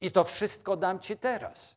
i 0.00 0.12
to 0.12 0.24
wszystko 0.24 0.76
dam 0.76 1.00
Ci 1.00 1.16
teraz. 1.16 1.76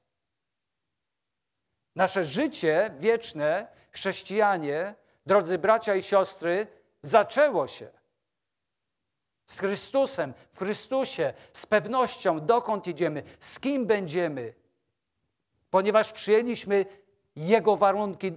Nasze 1.96 2.24
życie 2.24 2.96
wieczne, 3.00 3.68
chrześcijanie, 3.92 4.96
drodzy 5.28 5.58
bracia 5.58 5.96
i 5.96 6.04
siostry, 6.04 6.68
zaczęło 7.02 7.68
się 7.68 7.88
z 9.46 9.60
Chrystusem, 9.60 10.34
w 10.52 10.58
Chrystusie, 10.58 11.34
z 11.54 11.66
pewnością, 11.66 12.46
dokąd 12.46 12.88
idziemy, 12.88 13.24
z 13.40 13.60
kim 13.60 13.86
będziemy, 13.86 14.54
ponieważ 15.70 16.12
przyjęliśmy 16.12 16.86
Jego 17.36 17.78
warunki 17.78 18.32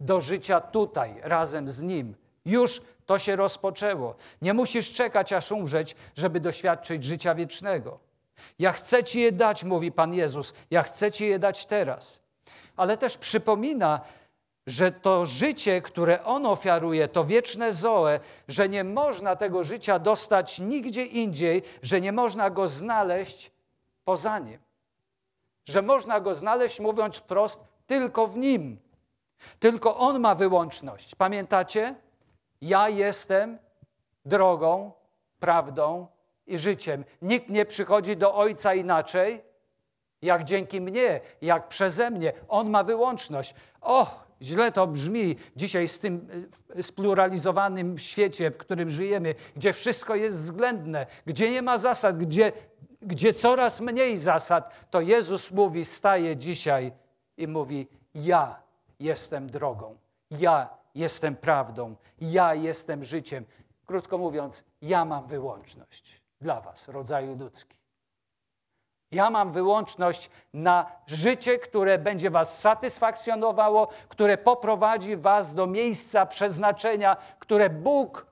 do 0.00 0.20
życia 0.20 0.60
tutaj, 0.60 1.16
razem 1.22 1.68
z 1.68 1.82
Nim. 1.82 2.14
Już 2.44 2.82
to 3.06 3.18
się 3.18 3.36
rozpoczęło. 3.36 4.14
Nie 4.42 4.54
musisz 4.54 4.92
czekać, 4.92 5.32
aż 5.32 5.52
umrzeć, 5.52 5.96
żeby 6.16 6.40
doświadczyć 6.40 7.04
życia 7.04 7.34
wiecznego. 7.34 7.98
Ja 8.58 8.72
chcę 8.72 9.04
Ci 9.04 9.20
je 9.20 9.32
dać, 9.32 9.64
mówi 9.64 9.92
Pan 9.92 10.14
Jezus. 10.14 10.54
Ja 10.70 10.82
chcę 10.82 11.10
Ci 11.10 11.26
je 11.26 11.38
dać 11.38 11.66
teraz. 11.66 12.20
Ale 12.76 12.96
też 12.96 13.18
przypomina, 13.18 14.00
że 14.66 14.92
to 14.92 15.26
życie, 15.26 15.82
które 15.82 16.24
On 16.24 16.46
ofiaruje, 16.46 17.08
to 17.08 17.24
wieczne 17.24 17.72
zoe, 17.72 18.20
że 18.48 18.68
nie 18.68 18.84
można 18.84 19.36
tego 19.36 19.64
życia 19.64 19.98
dostać 19.98 20.58
nigdzie 20.58 21.04
indziej, 21.04 21.62
że 21.82 22.00
nie 22.00 22.12
można 22.12 22.50
go 22.50 22.66
znaleźć 22.66 23.52
poza 24.04 24.38
Nim. 24.38 24.58
Że 25.64 25.82
można 25.82 26.20
go 26.20 26.34
znaleźć, 26.34 26.80
mówiąc 26.80 27.16
wprost, 27.16 27.60
tylko 27.86 28.26
w 28.26 28.36
Nim. 28.36 28.78
Tylko 29.58 29.96
On 29.96 30.20
ma 30.20 30.34
wyłączność. 30.34 31.14
Pamiętacie? 31.14 31.94
Ja 32.60 32.88
jestem 32.88 33.58
drogą, 34.24 34.92
prawdą 35.40 36.06
i 36.46 36.58
życiem. 36.58 37.04
Nikt 37.22 37.48
nie 37.48 37.66
przychodzi 37.66 38.16
do 38.16 38.34
Ojca 38.34 38.74
inaczej, 38.74 39.42
jak 40.22 40.44
dzięki 40.44 40.80
mnie, 40.80 41.20
jak 41.42 41.68
przeze 41.68 42.10
mnie. 42.10 42.32
On 42.48 42.70
ma 42.70 42.84
wyłączność. 42.84 43.54
O, 43.80 44.25
źle 44.42 44.72
to 44.72 44.86
brzmi 44.86 45.36
dzisiaj 45.56 45.88
z 45.88 45.98
tym 45.98 46.28
spluralizowanym 46.82 47.98
świecie, 47.98 48.50
w 48.50 48.58
którym 48.58 48.90
żyjemy, 48.90 49.34
gdzie 49.56 49.72
wszystko 49.72 50.14
jest 50.14 50.36
względne, 50.38 51.06
gdzie 51.26 51.50
nie 51.50 51.62
ma 51.62 51.78
zasad, 51.78 52.18
gdzie, 52.18 52.52
gdzie 53.02 53.34
coraz 53.34 53.80
mniej 53.80 54.18
zasad, 54.18 54.90
to 54.90 55.00
Jezus 55.00 55.50
mówi, 55.50 55.84
staje 55.84 56.36
dzisiaj 56.36 56.92
i 57.36 57.48
mówi: 57.48 57.88
Ja 58.14 58.62
jestem 59.00 59.50
drogą, 59.50 59.96
ja 60.30 60.68
jestem 60.94 61.36
prawdą, 61.36 61.96
ja 62.20 62.54
jestem 62.54 63.04
życiem. 63.04 63.44
Krótko 63.86 64.18
mówiąc, 64.18 64.64
ja 64.82 65.04
mam 65.04 65.26
wyłączność 65.26 66.22
dla 66.40 66.60
Was, 66.60 66.88
rodzaju 66.88 67.38
ludzki. 67.38 67.75
Ja 69.10 69.30
mam 69.30 69.52
wyłączność 69.52 70.30
na 70.54 70.92
życie, 71.06 71.58
które 71.58 71.98
będzie 71.98 72.30
Was 72.30 72.60
satysfakcjonowało, 72.60 73.88
które 74.08 74.38
poprowadzi 74.38 75.16
Was 75.16 75.54
do 75.54 75.66
miejsca 75.66 76.26
przeznaczenia, 76.26 77.16
które 77.38 77.70
Bóg 77.70 78.26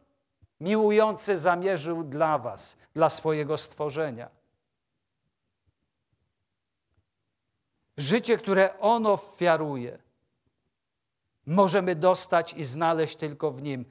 miłujący 0.60 1.36
zamierzył 1.36 2.04
dla 2.04 2.38
Was, 2.38 2.76
dla 2.94 3.10
swojego 3.10 3.58
stworzenia. 3.58 4.30
Życie, 7.96 8.38
które 8.38 8.78
On 8.80 9.06
ofiaruje, 9.06 9.98
możemy 11.46 11.94
dostać 11.94 12.52
i 12.52 12.64
znaleźć 12.64 13.16
tylko 13.16 13.50
w 13.50 13.62
Nim. 13.62 13.84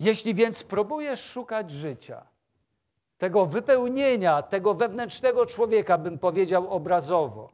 Jeśli 0.00 0.34
więc 0.34 0.64
próbujesz 0.64 1.24
szukać 1.24 1.70
życia, 1.70 2.26
tego 3.18 3.46
wypełnienia, 3.46 4.42
tego 4.42 4.74
wewnętrznego 4.74 5.46
człowieka, 5.46 5.98
bym 5.98 6.18
powiedział 6.18 6.70
obrazowo, 6.70 7.52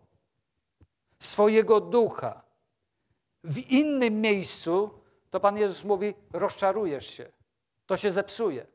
swojego 1.19 1.81
ducha, 1.81 2.43
w 3.45 3.59
innym 3.59 4.21
miejscu, 4.21 4.91
to 5.31 5.41
Pan 5.41 5.57
Jezus 5.57 5.85
mówi: 5.85 6.15
rozczarujesz 6.33 7.07
się, 7.07 7.33
to 7.87 7.97
się 7.97 8.11
zepsuje, 8.11 8.67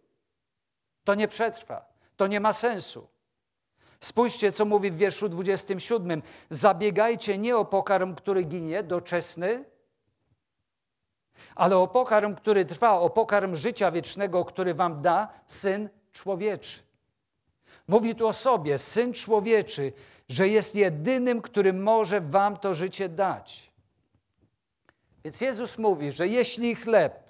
to 1.04 1.16
nie 1.16 1.28
przetrwa, 1.28 1.86
to 2.16 2.28
nie 2.28 2.40
ma 2.40 2.54
sensu. 2.54 3.08
Spójrzcie, 4.00 4.52
co 4.52 4.66
mówi 4.66 4.92
w 4.92 4.98
wierszu 4.98 5.30
27. 5.30 6.22
Zabiegajcie 6.50 7.38
nie 7.38 7.58
o 7.58 7.66
pokarm, 7.66 8.16
który 8.16 8.44
ginie, 8.44 8.84
doczesny, 8.84 9.66
ale 11.56 11.78
o 11.78 11.88
pokarm, 11.88 12.36
który 12.36 12.66
trwa, 12.66 13.00
o 13.00 13.10
pokarm 13.10 13.56
życia 13.56 13.92
wiecznego, 13.92 14.46
który 14.46 14.74
wam 14.74 15.02
da 15.02 15.28
Syn 15.48 15.90
Człowieczy. 16.18 16.80
Mówi 17.88 18.16
tu 18.16 18.28
o 18.28 18.34
sobie, 18.34 18.78
Syn 18.78 19.14
Człowieczy, 19.14 19.94
że 20.30 20.48
jest 20.48 20.76
jedynym, 20.76 21.42
który 21.42 21.74
może 21.74 22.22
wam 22.22 22.58
to 22.58 22.74
życie 22.74 23.10
dać. 23.10 23.72
Więc 25.24 25.42
Jezus 25.42 25.78
mówi, 25.78 26.12
że 26.12 26.28
jeśli 26.28 26.76
chleb, 26.76 27.24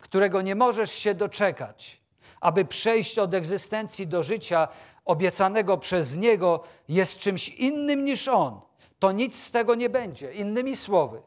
którego 0.00 0.42
nie 0.42 0.54
możesz 0.54 0.92
się 0.92 1.14
doczekać, 1.14 2.00
aby 2.40 2.64
przejść 2.64 3.18
od 3.18 3.34
egzystencji 3.34 4.06
do 4.06 4.22
życia 4.22 4.68
obiecanego 5.04 5.78
przez 5.78 6.16
Niego, 6.16 6.62
jest 6.88 7.18
czymś 7.18 7.48
innym 7.48 8.04
niż 8.04 8.28
On, 8.28 8.60
to 8.98 9.12
nic 9.12 9.42
z 9.42 9.50
tego 9.50 9.74
nie 9.74 9.90
będzie. 9.90 10.32
Innymi 10.32 10.76
słowy, 10.76 11.22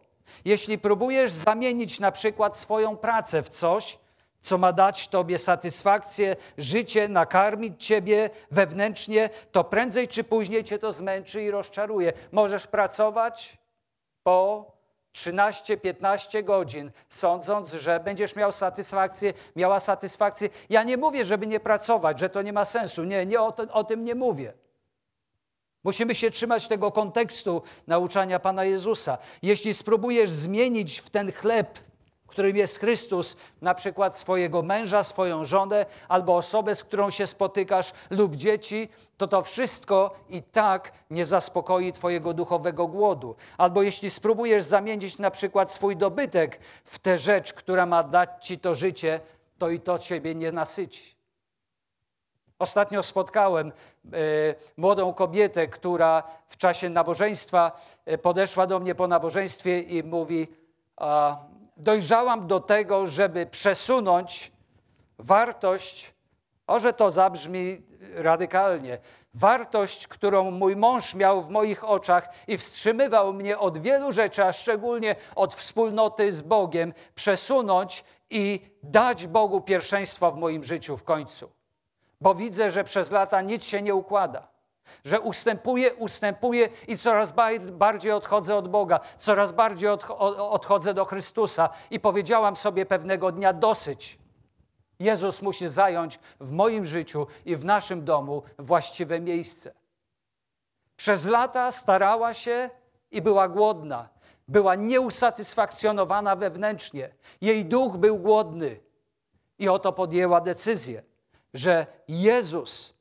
jeśli 0.45 0.77
próbujesz 0.77 1.31
zamienić 1.31 1.99
na 1.99 2.11
przykład 2.11 2.57
swoją 2.57 2.97
pracę 2.97 3.43
w 3.43 3.49
coś, 3.49 3.99
co 4.41 4.57
ma 4.57 4.73
dać 4.73 5.07
Tobie 5.07 5.37
satysfakcję, 5.37 6.35
życie, 6.57 7.07
nakarmić 7.07 7.85
Ciebie 7.85 8.29
wewnętrznie, 8.51 9.29
to 9.51 9.63
prędzej 9.63 10.07
czy 10.07 10.23
później 10.23 10.63
Cię 10.63 10.79
to 10.79 10.91
zmęczy 10.91 11.43
i 11.43 11.51
rozczaruje. 11.51 12.13
Możesz 12.31 12.67
pracować 12.67 13.57
po 14.23 14.71
13-15 15.17 16.43
godzin, 16.43 16.91
sądząc, 17.09 17.73
że 17.73 17.99
będziesz 17.99 18.35
miał 18.35 18.51
satysfakcję, 18.51 19.33
miała 19.55 19.79
satysfakcję. 19.79 20.49
Ja 20.69 20.83
nie 20.83 20.97
mówię, 20.97 21.25
żeby 21.25 21.47
nie 21.47 21.59
pracować, 21.59 22.19
że 22.19 22.29
to 22.29 22.41
nie 22.41 22.53
ma 22.53 22.65
sensu. 22.65 23.03
Nie, 23.03 23.25
nie 23.25 23.41
o, 23.41 23.51
to, 23.51 23.73
o 23.73 23.83
tym 23.83 24.03
nie 24.03 24.15
mówię. 24.15 24.53
Musimy 25.83 26.15
się 26.15 26.31
trzymać 26.31 26.67
tego 26.67 26.91
kontekstu 26.91 27.61
nauczania 27.87 28.39
Pana 28.39 28.65
Jezusa. 28.65 29.17
Jeśli 29.41 29.73
spróbujesz 29.73 30.29
zmienić 30.29 30.99
w 30.99 31.09
ten 31.09 31.31
chleb, 31.31 31.79
którym 32.27 32.57
jest 32.57 32.79
Chrystus, 32.79 33.37
na 33.61 33.75
przykład 33.75 34.17
swojego 34.17 34.61
męża, 34.61 35.03
swoją 35.03 35.45
żonę, 35.45 35.85
albo 36.07 36.37
osobę, 36.37 36.75
z 36.75 36.83
którą 36.83 37.09
się 37.09 37.27
spotykasz, 37.27 37.91
lub 38.09 38.35
dzieci, 38.35 38.89
to 39.17 39.27
to 39.27 39.41
wszystko 39.43 40.15
i 40.29 40.43
tak 40.43 40.91
nie 41.09 41.25
zaspokoi 41.25 41.93
Twojego 41.93 42.33
duchowego 42.33 42.87
głodu. 42.87 43.35
Albo 43.57 43.81
jeśli 43.81 44.09
spróbujesz 44.09 44.63
zamienić 44.63 45.17
na 45.17 45.31
przykład 45.31 45.71
swój 45.71 45.97
dobytek 45.97 46.59
w 46.85 46.99
tę 46.99 47.17
rzecz, 47.17 47.53
która 47.53 47.85
ma 47.85 48.03
dać 48.03 48.29
Ci 48.41 48.59
to 48.59 48.75
życie, 48.75 49.19
to 49.57 49.69
i 49.69 49.79
to 49.79 49.99
Ciebie 49.99 50.35
nie 50.35 50.51
nasyci. 50.51 51.17
Ostatnio 52.59 53.03
spotkałem 53.03 53.67
e, 53.67 54.11
młodą 54.77 55.13
kobietę, 55.13 55.67
która 55.67 56.23
w 56.47 56.57
czasie 56.57 56.89
nabożeństwa 56.89 57.71
e, 58.05 58.17
podeszła 58.17 58.67
do 58.67 58.79
mnie 58.79 58.95
po 58.95 59.07
nabożeństwie 59.07 59.81
i 59.81 60.03
mówi: 60.03 60.47
a, 60.97 61.37
Dojrzałam 61.77 62.47
do 62.47 62.59
tego, 62.59 63.05
żeby 63.05 63.45
przesunąć 63.45 64.51
wartość, 65.19 66.13
o 66.67 66.79
że 66.79 66.93
to 66.93 67.11
zabrzmi 67.11 67.81
radykalnie, 68.13 68.97
wartość, 69.33 70.07
którą 70.07 70.51
mój 70.51 70.75
mąż 70.75 71.15
miał 71.15 71.41
w 71.41 71.49
moich 71.49 71.83
oczach 71.83 72.29
i 72.47 72.57
wstrzymywał 72.57 73.33
mnie 73.33 73.57
od 73.57 73.77
wielu 73.77 74.11
rzeczy, 74.11 74.45
a 74.45 74.53
szczególnie 74.53 75.15
od 75.35 75.55
wspólnoty 75.55 76.33
z 76.33 76.41
Bogiem, 76.41 76.93
przesunąć 77.15 78.03
i 78.29 78.59
dać 78.83 79.27
Bogu 79.27 79.61
pierwszeństwo 79.61 80.31
w 80.31 80.37
moim 80.37 80.63
życiu 80.63 80.97
w 80.97 81.03
końcu 81.03 81.57
bo 82.21 82.35
widzę, 82.35 82.71
że 82.71 82.83
przez 82.83 83.11
lata 83.11 83.41
nic 83.41 83.65
się 83.65 83.81
nie 83.81 83.95
układa. 83.95 84.47
Że 85.05 85.19
ustępuję, 85.19 85.95
ustępuję 85.95 86.69
i 86.87 86.97
coraz 86.97 87.33
bardziej 87.71 88.11
odchodzę 88.11 88.55
od 88.55 88.67
Boga, 88.67 88.99
coraz 89.17 89.51
bardziej 89.51 89.89
odchodzę 90.37 90.93
do 90.93 91.05
Chrystusa. 91.05 91.69
I 91.91 91.99
powiedziałam 91.99 92.55
sobie 92.55 92.85
pewnego 92.85 93.31
dnia 93.31 93.53
dosyć. 93.53 94.19
Jezus 94.99 95.41
musi 95.41 95.67
zająć 95.67 96.19
w 96.39 96.51
moim 96.51 96.85
życiu 96.85 97.27
i 97.45 97.55
w 97.55 97.65
naszym 97.65 98.05
domu 98.05 98.43
właściwe 98.59 99.19
miejsce. 99.19 99.73
Przez 100.95 101.25
lata 101.25 101.71
starała 101.71 102.33
się 102.33 102.69
i 103.11 103.21
była 103.21 103.47
głodna. 103.47 104.09
Była 104.47 104.75
nieusatysfakcjonowana 104.75 106.35
wewnętrznie. 106.35 107.09
Jej 107.41 107.65
duch 107.65 107.97
był 107.97 108.17
głodny. 108.17 108.79
I 109.59 109.69
oto 109.69 109.93
podjęła 109.93 110.41
decyzję 110.41 111.03
że 111.57 111.87
Jezus 112.07 112.93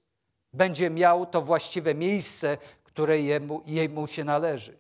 będzie 0.57 0.91
miał 0.91 1.27
to 1.27 1.43
właściwe 1.43 1.95
miejsce, 1.95 2.59
które 2.85 3.21
jemu, 3.21 3.63
jemu 3.67 4.07
się 4.07 4.25
należy. 4.25 4.79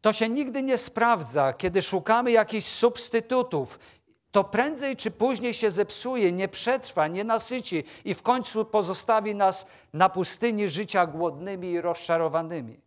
To 0.00 0.12
się 0.12 0.28
nigdy 0.28 0.62
nie 0.62 0.78
sprawdza, 0.78 1.52
kiedy 1.52 1.82
szukamy 1.82 2.30
jakichś 2.30 2.66
substytutów. 2.66 3.78
To 4.30 4.44
prędzej 4.44 4.96
czy 4.96 5.10
później 5.10 5.54
się 5.54 5.70
zepsuje, 5.70 6.32
nie 6.32 6.48
przetrwa, 6.48 7.08
nie 7.08 7.24
nasyci 7.24 7.84
i 8.04 8.14
w 8.14 8.22
końcu 8.22 8.64
pozostawi 8.64 9.34
nas 9.34 9.66
na 9.92 10.08
pustyni 10.08 10.68
życia 10.68 11.06
głodnymi 11.06 11.70
i 11.70 11.80
rozczarowanymi. 11.80 12.80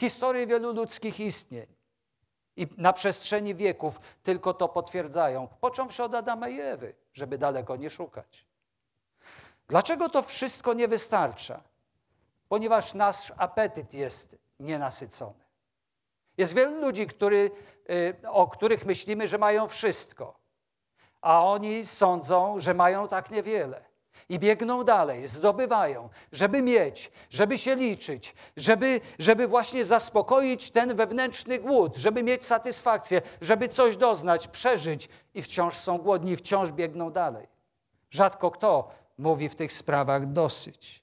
Historie 0.00 0.46
wielu 0.46 0.72
ludzkich 0.72 1.20
istnień 1.20 1.66
i 2.56 2.66
na 2.78 2.92
przestrzeni 2.92 3.54
wieków 3.54 4.00
tylko 4.22 4.54
to 4.54 4.68
potwierdzają, 4.68 5.48
począwszy 5.60 6.02
od 6.02 6.14
Adama 6.14 6.48
i 6.48 6.60
Ewy 6.60 6.94
żeby 7.14 7.38
daleko 7.38 7.76
nie 7.76 7.90
szukać. 7.90 8.46
Dlaczego 9.68 10.08
to 10.08 10.22
wszystko 10.22 10.74
nie 10.74 10.88
wystarcza? 10.88 11.60
Ponieważ 12.48 12.94
nasz 12.94 13.32
apetyt 13.36 13.94
jest 13.94 14.38
nienasycony. 14.60 15.44
Jest 16.38 16.54
wielu 16.54 16.80
ludzi, 16.80 17.06
który, 17.06 17.50
y, 17.90 18.28
o 18.28 18.48
których 18.48 18.86
myślimy, 18.86 19.28
że 19.28 19.38
mają 19.38 19.68
wszystko, 19.68 20.38
a 21.20 21.44
oni 21.44 21.86
sądzą, 21.86 22.58
że 22.58 22.74
mają 22.74 23.08
tak 23.08 23.30
niewiele. 23.30 23.84
I 24.28 24.38
biegną 24.38 24.84
dalej, 24.84 25.26
zdobywają, 25.26 26.08
żeby 26.32 26.62
mieć, 26.62 27.12
żeby 27.30 27.58
się 27.58 27.76
liczyć, 27.76 28.34
żeby, 28.56 29.00
żeby 29.18 29.46
właśnie 29.46 29.84
zaspokoić 29.84 30.70
ten 30.70 30.96
wewnętrzny 30.96 31.58
głód, 31.58 31.96
żeby 31.96 32.22
mieć 32.22 32.44
satysfakcję, 32.44 33.22
żeby 33.40 33.68
coś 33.68 33.96
doznać, 33.96 34.48
przeżyć 34.48 35.08
i 35.34 35.42
wciąż 35.42 35.74
są 35.76 35.98
głodni, 35.98 36.36
wciąż 36.36 36.72
biegną 36.72 37.10
dalej. 37.10 37.48
Rzadko 38.10 38.50
kto 38.50 38.90
mówi 39.18 39.48
w 39.48 39.54
tych 39.54 39.72
sprawach 39.72 40.32
dosyć. 40.32 41.02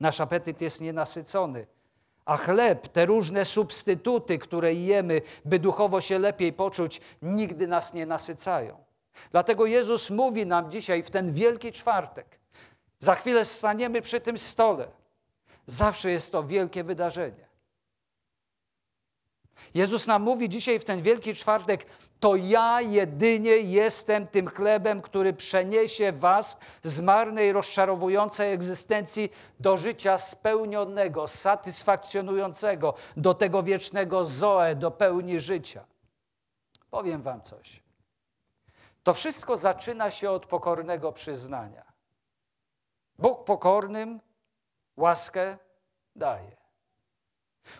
Nasz 0.00 0.20
apetyt 0.20 0.60
jest 0.60 0.80
nienasycony, 0.80 1.66
a 2.24 2.36
chleb, 2.36 2.88
te 2.88 3.06
różne 3.06 3.44
substytuty, 3.44 4.38
które 4.38 4.74
jemy, 4.74 5.22
by 5.44 5.58
duchowo 5.58 6.00
się 6.00 6.18
lepiej 6.18 6.52
poczuć, 6.52 7.00
nigdy 7.22 7.66
nas 7.66 7.94
nie 7.94 8.06
nasycają. 8.06 8.84
Dlatego 9.30 9.66
Jezus 9.66 10.10
mówi 10.10 10.46
nam 10.46 10.70
dzisiaj 10.70 11.02
w 11.02 11.10
ten 11.10 11.32
wielki 11.32 11.72
czwartek. 11.72 12.40
Za 12.98 13.14
chwilę 13.14 13.44
staniemy 13.44 14.02
przy 14.02 14.20
tym 14.20 14.38
stole. 14.38 14.88
Zawsze 15.66 16.10
jest 16.10 16.32
to 16.32 16.42
wielkie 16.42 16.84
wydarzenie. 16.84 17.46
Jezus 19.74 20.06
nam 20.06 20.22
mówi 20.22 20.48
dzisiaj 20.48 20.78
w 20.78 20.84
ten 20.84 21.02
wielki 21.02 21.34
czwartek: 21.34 21.86
To 22.20 22.36
ja 22.36 22.80
jedynie 22.80 23.50
jestem 23.50 24.26
tym 24.26 24.48
chlebem, 24.48 25.02
który 25.02 25.32
przeniesie 25.32 26.12
Was 26.12 26.58
z 26.82 27.00
marnej, 27.00 27.52
rozczarowującej 27.52 28.52
egzystencji 28.52 29.30
do 29.60 29.76
życia 29.76 30.18
spełnionego, 30.18 31.28
satysfakcjonującego, 31.28 32.94
do 33.16 33.34
tego 33.34 33.62
wiecznego 33.62 34.24
zoe, 34.24 34.74
do 34.74 34.90
pełni 34.90 35.40
życia. 35.40 35.84
Powiem 36.90 37.22
Wam 37.22 37.40
coś. 37.40 37.82
To 39.02 39.14
wszystko 39.14 39.56
zaczyna 39.56 40.10
się 40.10 40.30
od 40.30 40.46
pokornego 40.46 41.12
przyznania. 41.12 41.92
Bóg 43.18 43.44
pokornym 43.44 44.20
łaskę 44.96 45.58
daje. 46.16 46.56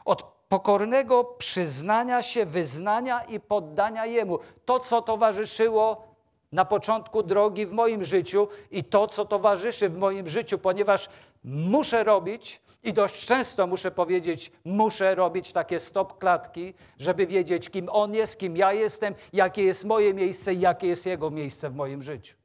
Od 0.05 0.34
pokornego 0.49 1.25
przyznania 1.25 2.23
się, 2.23 2.47
wyznania 2.47 3.23
i 3.23 3.41
poddania 3.41 4.07
Jemu. 4.07 4.39
To, 4.65 4.81
co 4.81 5.03
towarzyszyło 5.03 6.15
na 6.53 6.65
początku 6.65 7.23
drogi 7.23 7.67
w 7.67 7.73
moim 7.73 8.05
życiu 8.05 8.49
i 8.71 8.85
to, 8.85 9.07
co 9.07 9.25
towarzyszy 9.25 9.89
w 9.89 9.97
moim 9.97 10.29
życiu, 10.29 10.59
ponieważ 10.59 11.09
muszę 11.45 12.05
robić 12.05 12.63
i 12.83 12.93
dość 12.93 13.27
często 13.27 13.67
muszę 13.67 13.91
powiedzieć, 13.91 14.53
muszę 14.65 15.15
robić 15.15 15.53
takie 15.53 15.81
stop 15.81 16.19
klatki, 16.19 16.75
żeby 16.99 17.27
wiedzieć, 17.27 17.71
kim 17.71 17.89
On 17.93 18.15
jest, 18.15 18.39
kim 18.39 18.57
ja 18.57 18.73
jestem, 18.73 19.15
jakie 19.33 19.63
jest 19.63 19.85
moje 19.85 20.15
miejsce 20.15 20.55
i 20.55 20.61
jakie 20.61 20.87
jest 20.87 21.07
Jego 21.07 21.31
miejsce 21.31 21.71
w 21.71 21.75
moim 21.75 22.03
życiu. 22.03 22.37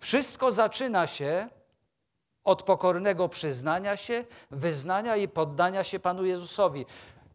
Wszystko 0.00 0.50
zaczyna 0.50 1.06
się 1.06 1.48
od 2.46 2.62
pokornego 2.62 3.28
przyznania 3.28 3.96
się, 3.96 4.24
wyznania 4.50 5.16
i 5.16 5.28
poddania 5.28 5.84
się 5.84 5.98
Panu 5.98 6.24
Jezusowi. 6.24 6.86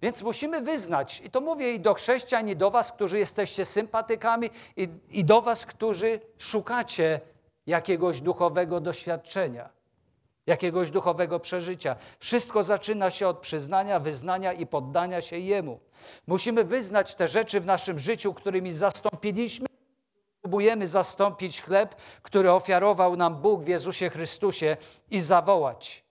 Więc 0.01 0.21
musimy 0.21 0.61
wyznać, 0.61 1.21
i 1.25 1.29
to 1.29 1.41
mówię 1.41 1.73
i 1.73 1.79
do 1.79 1.93
chrześcijan, 1.93 2.49
i 2.49 2.55
do 2.55 2.71
Was, 2.71 2.91
którzy 2.91 3.19
jesteście 3.19 3.65
sympatykami, 3.65 4.49
i, 4.77 4.87
i 5.09 5.25
do 5.25 5.41
Was, 5.41 5.65
którzy 5.65 6.19
szukacie 6.37 7.19
jakiegoś 7.67 8.21
duchowego 8.21 8.79
doświadczenia, 8.79 9.69
jakiegoś 10.47 10.91
duchowego 10.91 11.39
przeżycia. 11.39 11.95
Wszystko 12.19 12.63
zaczyna 12.63 13.09
się 13.09 13.27
od 13.27 13.39
przyznania, 13.39 13.99
wyznania 13.99 14.53
i 14.53 14.65
poddania 14.65 15.21
się 15.21 15.37
Jemu. 15.37 15.79
Musimy 16.27 16.63
wyznać 16.63 17.15
te 17.15 17.27
rzeczy 17.27 17.61
w 17.61 17.65
naszym 17.65 17.99
życiu, 17.99 18.33
którymi 18.33 18.73
zastąpiliśmy 18.73 19.70
próbujemy 20.41 20.87
zastąpić 20.87 21.61
chleb, 21.61 21.95
który 22.21 22.51
ofiarował 22.51 23.15
nam 23.15 23.35
Bóg 23.35 23.63
w 23.63 23.67
Jezusie 23.67 24.09
Chrystusie 24.09 24.77
i 25.11 25.21
zawołać. 25.21 26.05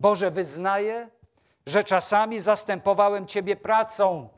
Boże, 0.00 0.30
wyznaję, 0.30 1.10
że 1.66 1.84
czasami 1.84 2.40
zastępowałem 2.40 3.26
Ciebie 3.26 3.56
pracą. 3.56 4.28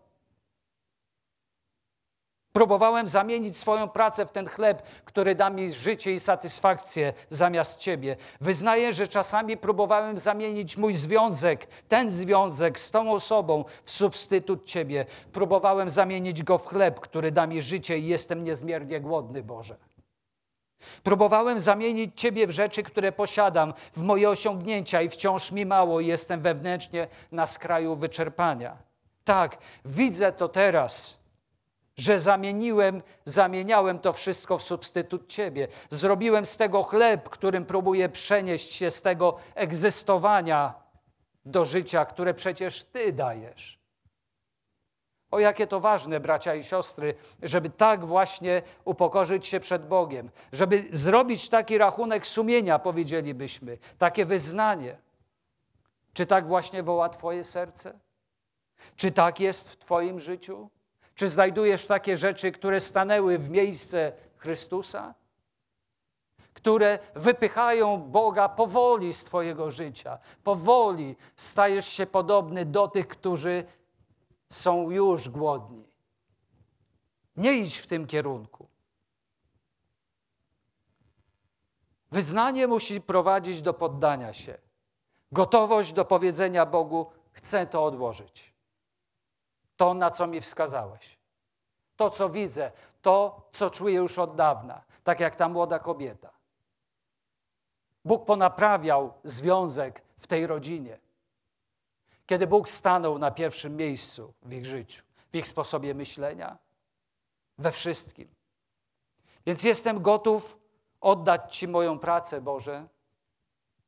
Próbowałem 2.52 3.08
zamienić 3.08 3.58
swoją 3.58 3.88
pracę 3.88 4.26
w 4.26 4.32
ten 4.32 4.48
chleb, 4.48 4.82
który 5.04 5.34
da 5.34 5.50
mi 5.50 5.72
życie 5.72 6.12
i 6.12 6.20
satysfakcję 6.20 7.12
zamiast 7.28 7.78
Ciebie. 7.78 8.16
Wyznaję, 8.40 8.92
że 8.92 9.08
czasami 9.08 9.56
próbowałem 9.56 10.18
zamienić 10.18 10.76
mój 10.76 10.94
związek, 10.94 11.66
ten 11.88 12.10
związek 12.10 12.80
z 12.80 12.90
tą 12.90 13.12
osobą 13.12 13.64
w 13.84 13.90
substytut 13.90 14.64
Ciebie. 14.64 15.06
Próbowałem 15.32 15.90
zamienić 15.90 16.42
go 16.42 16.58
w 16.58 16.66
chleb, 16.66 17.00
który 17.00 17.32
da 17.32 17.46
mi 17.46 17.62
życie 17.62 17.98
i 17.98 18.06
jestem 18.06 18.44
niezmiernie 18.44 19.00
głodny, 19.00 19.42
Boże. 19.42 19.76
Próbowałem 21.02 21.60
zamienić 21.60 22.20
Ciebie 22.20 22.46
w 22.46 22.50
rzeczy, 22.50 22.82
które 22.82 23.12
posiadam, 23.12 23.74
w 23.92 24.02
moje 24.02 24.30
osiągnięcia 24.30 25.02
i 25.02 25.08
wciąż 25.08 25.52
mi 25.52 25.66
mało 25.66 26.00
i 26.00 26.06
jestem 26.06 26.40
wewnętrznie 26.40 27.08
na 27.32 27.46
skraju 27.46 27.96
wyczerpania. 27.96 28.76
Tak, 29.24 29.58
widzę 29.84 30.32
to 30.32 30.48
teraz, 30.48 31.19
że 31.96 32.20
zamieniłem, 32.20 33.02
zamieniałem 33.24 33.98
to 33.98 34.12
wszystko 34.12 34.58
w 34.58 34.62
substytut 34.62 35.28
Ciebie. 35.28 35.68
Zrobiłem 35.90 36.46
z 36.46 36.56
tego 36.56 36.82
chleb, 36.82 37.28
którym 37.28 37.64
próbuję 37.64 38.08
przenieść 38.08 38.72
się 38.72 38.90
z 38.90 39.02
tego 39.02 39.36
egzystowania 39.54 40.74
do 41.44 41.64
życia, 41.64 42.04
które 42.04 42.34
przecież 42.34 42.84
Ty 42.84 43.12
dajesz. 43.12 43.80
O 45.30 45.38
jakie 45.38 45.66
to 45.66 45.80
ważne, 45.80 46.20
bracia 46.20 46.54
i 46.54 46.64
siostry, 46.64 47.14
żeby 47.42 47.70
tak 47.70 48.06
właśnie 48.06 48.62
upokorzyć 48.84 49.46
się 49.46 49.60
przed 49.60 49.88
Bogiem, 49.88 50.30
żeby 50.52 50.84
zrobić 50.92 51.48
taki 51.48 51.78
rachunek 51.78 52.26
sumienia, 52.26 52.78
powiedzielibyśmy, 52.78 53.78
takie 53.98 54.24
wyznanie. 54.24 54.96
Czy 56.12 56.26
tak 56.26 56.46
właśnie 56.46 56.82
woła 56.82 57.08
Twoje 57.08 57.44
serce? 57.44 57.98
Czy 58.96 59.12
tak 59.12 59.40
jest 59.40 59.68
w 59.68 59.76
Twoim 59.76 60.20
życiu? 60.20 60.70
Czy 61.20 61.28
znajdujesz 61.28 61.86
takie 61.86 62.16
rzeczy, 62.16 62.52
które 62.52 62.80
stanęły 62.80 63.38
w 63.38 63.50
miejsce 63.50 64.12
Chrystusa? 64.36 65.14
Które 66.54 66.98
wypychają 67.14 67.98
Boga 67.98 68.48
powoli 68.48 69.14
z 69.14 69.24
Twojego 69.24 69.70
życia. 69.70 70.18
Powoli 70.44 71.16
stajesz 71.36 71.86
się 71.88 72.06
podobny 72.06 72.64
do 72.64 72.88
tych, 72.88 73.08
którzy 73.08 73.64
są 74.50 74.90
już 74.90 75.28
głodni. 75.28 75.88
Nie 77.36 77.52
idź 77.52 77.76
w 77.76 77.86
tym 77.86 78.06
kierunku. 78.06 78.68
Wyznanie 82.10 82.66
musi 82.66 83.00
prowadzić 83.00 83.62
do 83.62 83.74
poddania 83.74 84.32
się. 84.32 84.58
Gotowość 85.32 85.92
do 85.92 86.04
powiedzenia 86.04 86.66
Bogu: 86.66 87.06
Chcę 87.32 87.66
to 87.66 87.84
odłożyć. 87.84 88.49
To, 89.80 89.94
na 89.94 90.10
co 90.10 90.26
mi 90.26 90.40
wskazałeś. 90.40 91.18
To, 91.96 92.10
co 92.10 92.28
widzę, 92.28 92.72
to, 93.02 93.42
co 93.52 93.70
czuję 93.70 93.94
już 93.94 94.18
od 94.18 94.34
dawna, 94.36 94.82
tak 95.04 95.20
jak 95.20 95.36
ta 95.36 95.48
młoda 95.48 95.78
kobieta. 95.78 96.30
Bóg 98.04 98.24
ponaprawiał 98.24 99.12
związek 99.24 100.02
w 100.18 100.26
tej 100.26 100.46
rodzinie 100.46 100.98
kiedy 102.30 102.46
Bóg 102.46 102.68
stanął 102.68 103.18
na 103.18 103.30
pierwszym 103.30 103.76
miejscu 103.76 104.34
w 104.42 104.52
ich 104.52 104.66
życiu, 104.66 105.02
w 105.32 105.34
ich 105.34 105.48
sposobie 105.48 105.94
myślenia, 105.94 106.58
we 107.58 107.72
wszystkim. 107.72 108.28
Więc 109.46 109.62
jestem 109.62 110.02
gotów 110.02 110.58
oddać 111.00 111.56
Ci 111.56 111.68
moją 111.68 111.98
pracę, 111.98 112.40
Boże, 112.40 112.88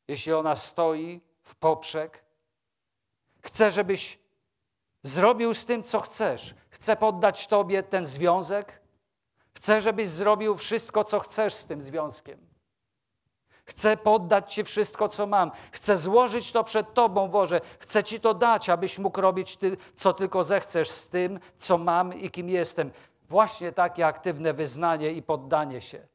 jeśli 0.08 0.32
ona 0.32 0.56
stoi 0.56 1.20
w 1.42 1.54
poprzek. 1.54 2.24
Chcę, 3.42 3.70
żebyś 3.70 4.21
zrobił 5.02 5.54
z 5.54 5.66
tym, 5.66 5.82
co 5.82 6.00
chcesz. 6.00 6.54
Chcę 6.70 6.96
poddać 6.96 7.46
Tobie 7.46 7.82
ten 7.82 8.06
związek. 8.06 8.82
Chcę, 9.54 9.80
żebyś 9.80 10.08
zrobił 10.08 10.54
wszystko, 10.54 11.04
co 11.04 11.20
chcesz 11.20 11.54
z 11.54 11.66
tym 11.66 11.82
związkiem. 11.82 12.52
Chcę 13.64 13.96
poddać 13.96 14.54
Ci 14.54 14.64
wszystko, 14.64 15.08
co 15.08 15.26
mam. 15.26 15.50
Chcę 15.72 15.96
złożyć 15.96 16.52
to 16.52 16.64
przed 16.64 16.94
Tobą, 16.94 17.28
Boże. 17.28 17.60
Chcę 17.78 18.04
Ci 18.04 18.20
to 18.20 18.34
dać, 18.34 18.68
abyś 18.68 18.98
mógł 18.98 19.20
robić 19.20 19.56
ty, 19.56 19.76
co 19.94 20.12
tylko 20.12 20.44
zechcesz 20.44 20.90
z 20.90 21.08
tym, 21.08 21.40
co 21.56 21.78
mam 21.78 22.18
i 22.18 22.30
kim 22.30 22.48
jestem. 22.48 22.90
Właśnie 23.28 23.72
takie 23.72 24.06
aktywne 24.06 24.52
wyznanie 24.52 25.12
i 25.12 25.22
poddanie 25.22 25.80
się. 25.80 26.11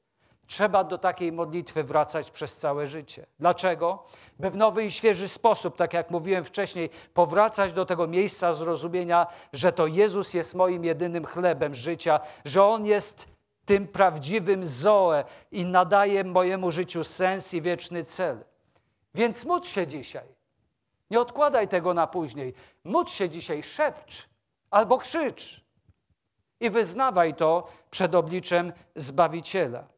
Trzeba 0.47 0.83
do 0.83 0.97
takiej 0.97 1.31
modlitwy 1.31 1.83
wracać 1.83 2.31
przez 2.31 2.57
całe 2.57 2.87
życie. 2.87 3.25
Dlaczego? 3.39 4.03
By 4.39 4.49
w 4.49 4.55
nowy 4.55 4.85
i 4.85 4.91
świeży 4.91 5.27
sposób, 5.27 5.75
tak 5.75 5.93
jak 5.93 6.11
mówiłem 6.11 6.43
wcześniej, 6.43 6.89
powracać 7.13 7.73
do 7.73 7.85
tego 7.85 8.07
miejsca 8.07 8.53
zrozumienia, 8.53 9.27
że 9.53 9.71
to 9.71 9.87
Jezus 9.87 10.33
jest 10.33 10.55
moim 10.55 10.85
jedynym 10.85 11.25
chlebem 11.25 11.73
życia, 11.73 12.19
że 12.45 12.63
On 12.63 12.85
jest 12.85 13.27
tym 13.65 13.87
prawdziwym 13.87 14.65
Zoe 14.65 15.23
i 15.51 15.65
nadaje 15.65 16.23
mojemu 16.23 16.71
życiu 16.71 17.03
sens 17.03 17.53
i 17.53 17.61
wieczny 17.61 18.03
cel. 18.03 18.43
Więc 19.15 19.45
módl 19.45 19.67
się 19.67 19.87
dzisiaj. 19.87 20.27
Nie 21.09 21.19
odkładaj 21.19 21.67
tego 21.67 21.93
na 21.93 22.07
później. 22.07 22.53
Módl 22.83 23.11
się 23.11 23.29
dzisiaj, 23.29 23.63
szepcz 23.63 24.29
albo 24.69 24.97
krzycz 24.97 25.61
i 26.59 26.69
wyznawaj 26.69 27.35
to 27.35 27.67
przed 27.89 28.15
obliczem 28.15 28.73
Zbawiciela. 28.95 29.96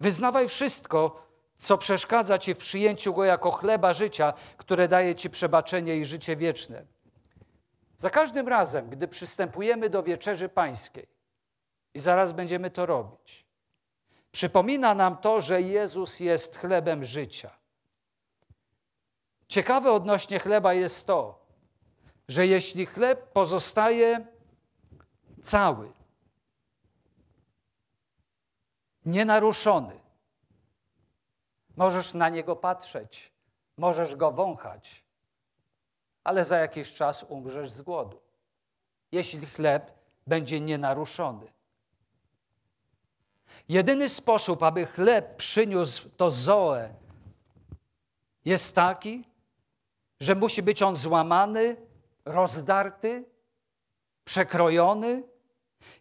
Wyznawaj 0.00 0.48
wszystko, 0.48 1.26
co 1.56 1.78
przeszkadza 1.78 2.38
Ci 2.38 2.54
w 2.54 2.58
przyjęciu 2.58 3.14
Go 3.14 3.24
jako 3.24 3.50
chleba 3.50 3.92
życia, 3.92 4.32
które 4.56 4.88
daje 4.88 5.14
Ci 5.14 5.30
przebaczenie 5.30 5.96
i 5.96 6.04
życie 6.04 6.36
wieczne. 6.36 6.84
Za 7.96 8.10
każdym 8.10 8.48
razem, 8.48 8.90
gdy 8.90 9.08
przystępujemy 9.08 9.90
do 9.90 10.02
wieczerzy 10.02 10.48
pańskiej, 10.48 11.06
i 11.94 11.98
zaraz 11.98 12.32
będziemy 12.32 12.70
to 12.70 12.86
robić. 12.86 13.46
Przypomina 14.32 14.94
nam 14.94 15.16
to, 15.16 15.40
że 15.40 15.62
Jezus 15.62 16.20
jest 16.20 16.56
chlebem 16.58 17.04
życia. 17.04 17.50
Ciekawe 19.48 19.92
odnośnie 19.92 20.38
chleba 20.38 20.74
jest 20.74 21.06
to, 21.06 21.46
że 22.28 22.46
jeśli 22.46 22.86
chleb 22.86 23.32
pozostaje 23.32 24.26
cały, 25.42 25.92
nienaruszony, 29.06 30.00
możesz 31.76 32.14
na 32.14 32.28
niego 32.28 32.56
patrzeć, 32.56 33.32
możesz 33.76 34.16
go 34.16 34.32
wąchać, 34.32 35.04
ale 36.24 36.44
za 36.44 36.58
jakiś 36.58 36.94
czas 36.94 37.22
umrzesz 37.28 37.70
z 37.70 37.82
głodu, 37.82 38.20
jeśli 39.12 39.46
chleb 39.46 39.92
będzie 40.26 40.60
nienaruszony. 40.60 41.46
Jedyny 43.68 44.08
sposób, 44.08 44.62
aby 44.62 44.86
chleb 44.86 45.36
przyniósł 45.36 46.08
to 46.16 46.30
zoe, 46.30 46.94
jest 48.44 48.74
taki, 48.74 49.24
że 50.20 50.34
musi 50.34 50.62
być 50.62 50.82
on 50.82 50.94
złamany, 50.94 51.76
rozdarty, 52.24 53.24
przekrojony. 54.24 55.22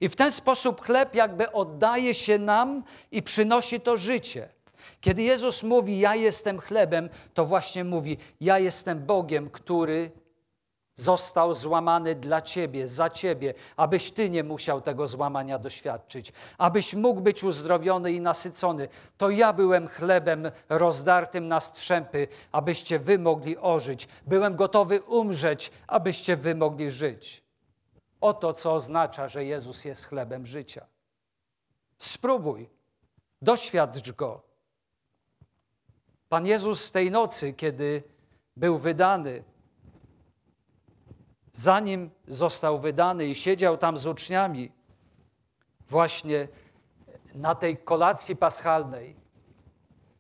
I 0.01 0.09
w 0.09 0.15
ten 0.15 0.31
sposób 0.31 0.81
chleb 0.81 1.15
jakby 1.15 1.51
oddaje 1.51 2.13
się 2.13 2.39
nam 2.39 2.83
i 3.11 3.23
przynosi 3.23 3.81
to 3.81 3.97
życie. 3.97 4.49
Kiedy 5.01 5.23
Jezus 5.23 5.63
mówi: 5.63 5.99
Ja 5.99 6.15
jestem 6.15 6.59
chlebem, 6.59 7.09
to 7.33 7.45
właśnie 7.45 7.83
mówi: 7.83 8.17
Ja 8.41 8.59
jestem 8.59 9.05
Bogiem, 9.05 9.49
który 9.49 10.11
został 10.95 11.53
złamany 11.53 12.15
dla 12.15 12.41
Ciebie, 12.41 12.87
za 12.87 13.09
Ciebie, 13.09 13.53
abyś 13.77 14.11
Ty 14.11 14.29
nie 14.29 14.43
musiał 14.43 14.81
tego 14.81 15.07
złamania 15.07 15.59
doświadczyć, 15.59 16.33
abyś 16.57 16.93
mógł 16.93 17.21
być 17.21 17.43
uzdrowiony 17.43 18.11
i 18.11 18.21
nasycony. 18.21 18.87
To 19.17 19.29
ja 19.29 19.53
byłem 19.53 19.87
chlebem 19.87 20.51
rozdartym 20.69 21.47
na 21.47 21.59
strzępy, 21.59 22.27
abyście 22.51 22.99
Wy 22.99 23.19
mogli 23.19 23.57
ożyć. 23.57 24.07
Byłem 24.27 24.55
gotowy 24.55 25.01
umrzeć, 25.01 25.71
abyście 25.87 26.35
Wy 26.35 26.55
mogli 26.55 26.91
żyć. 26.91 27.44
Oto 28.25 28.53
co 28.53 28.73
oznacza, 28.73 29.27
że 29.27 29.45
Jezus 29.45 29.85
jest 29.85 30.05
chlebem 30.05 30.45
życia. 30.45 30.85
Spróbuj, 31.97 32.69
doświadcz 33.41 34.11
go. 34.11 34.41
Pan 36.29 36.45
Jezus 36.45 36.91
tej 36.91 37.11
nocy, 37.11 37.53
kiedy 37.53 38.03
był 38.55 38.77
wydany, 38.77 39.43
zanim 41.51 42.09
został 42.27 42.79
wydany 42.79 43.25
i 43.25 43.35
siedział 43.35 43.77
tam 43.77 43.97
z 43.97 44.07
uczniami, 44.07 44.71
właśnie 45.89 46.47
na 47.35 47.55
tej 47.55 47.77
kolacji 47.77 48.35
paschalnej, 48.35 49.15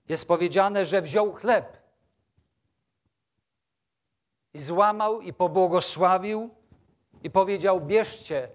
jest 0.09 0.27
powiedziane, 0.27 0.85
że 0.85 1.01
wziął 1.01 1.33
chleb 1.33 1.77
i 4.53 4.59
złamał 4.59 5.21
i 5.21 5.33
pobłogosławił 5.33 6.64
i 7.25 7.29
powiedział: 7.29 7.81
Bierzcie, 7.81 8.49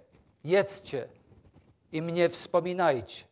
jedzcie 0.44 1.08
i 1.92 2.02
mnie 2.02 2.28
wspominajcie. 2.28 3.24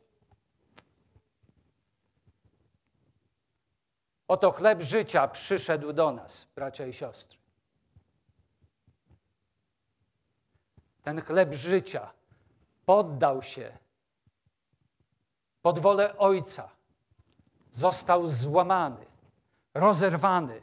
Oto 4.28 4.52
chleb 4.52 4.82
życia 4.82 5.28
przyszedł 5.28 5.92
do 5.92 6.12
nas, 6.12 6.48
bracia 6.54 6.86
i 6.86 6.92
siostry. 6.92 7.38
Ten 11.02 11.20
chleb 11.20 11.54
życia 11.54 12.12
poddał 12.86 13.42
się 13.42 13.78
pod 15.62 15.78
wolę 15.78 16.18
Ojca, 16.18 16.68
został 17.70 18.26
złamany, 18.26 19.06
rozerwany 19.74 20.62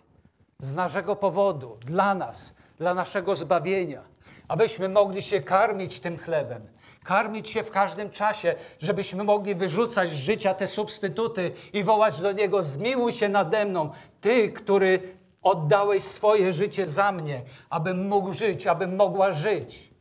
z 0.60 0.74
naszego 0.74 1.16
powodu, 1.16 1.78
dla 1.82 2.16
nas, 2.16 2.54
dla 2.78 2.94
naszego 2.94 3.36
zbawienia, 3.36 4.15
abyśmy 4.48 4.90
mogli 4.90 5.22
się 5.22 5.42
karmić 5.42 6.00
tym 6.00 6.18
chlebem, 6.18 6.68
karmić 7.04 7.50
się 7.50 7.64
w 7.64 7.72
każdym 7.72 8.10
czasie, 8.10 8.56
żebyśmy 8.80 9.24
mogli 9.24 9.56
wyrzucać 9.56 10.10
z 10.10 10.14
życia 10.14 10.54
te 10.54 10.68
substytuty 10.68 11.52
i 11.74 11.84
wołać 11.84 12.22
do 12.22 12.32
Niego: 12.32 12.64
Zmiłuj 12.64 13.12
się 13.12 13.30
nade 13.30 13.66
mną, 13.66 13.90
Ty, 14.22 14.52
który 14.52 15.16
oddałeś 15.42 16.04
swoje 16.04 16.54
życie 16.54 16.88
za 16.88 17.12
mnie, 17.12 17.42
abym 17.70 18.08
mógł 18.08 18.34
żyć, 18.34 18.68
abym 18.68 18.96
mogła 18.96 19.32
żyć. 19.32 19.96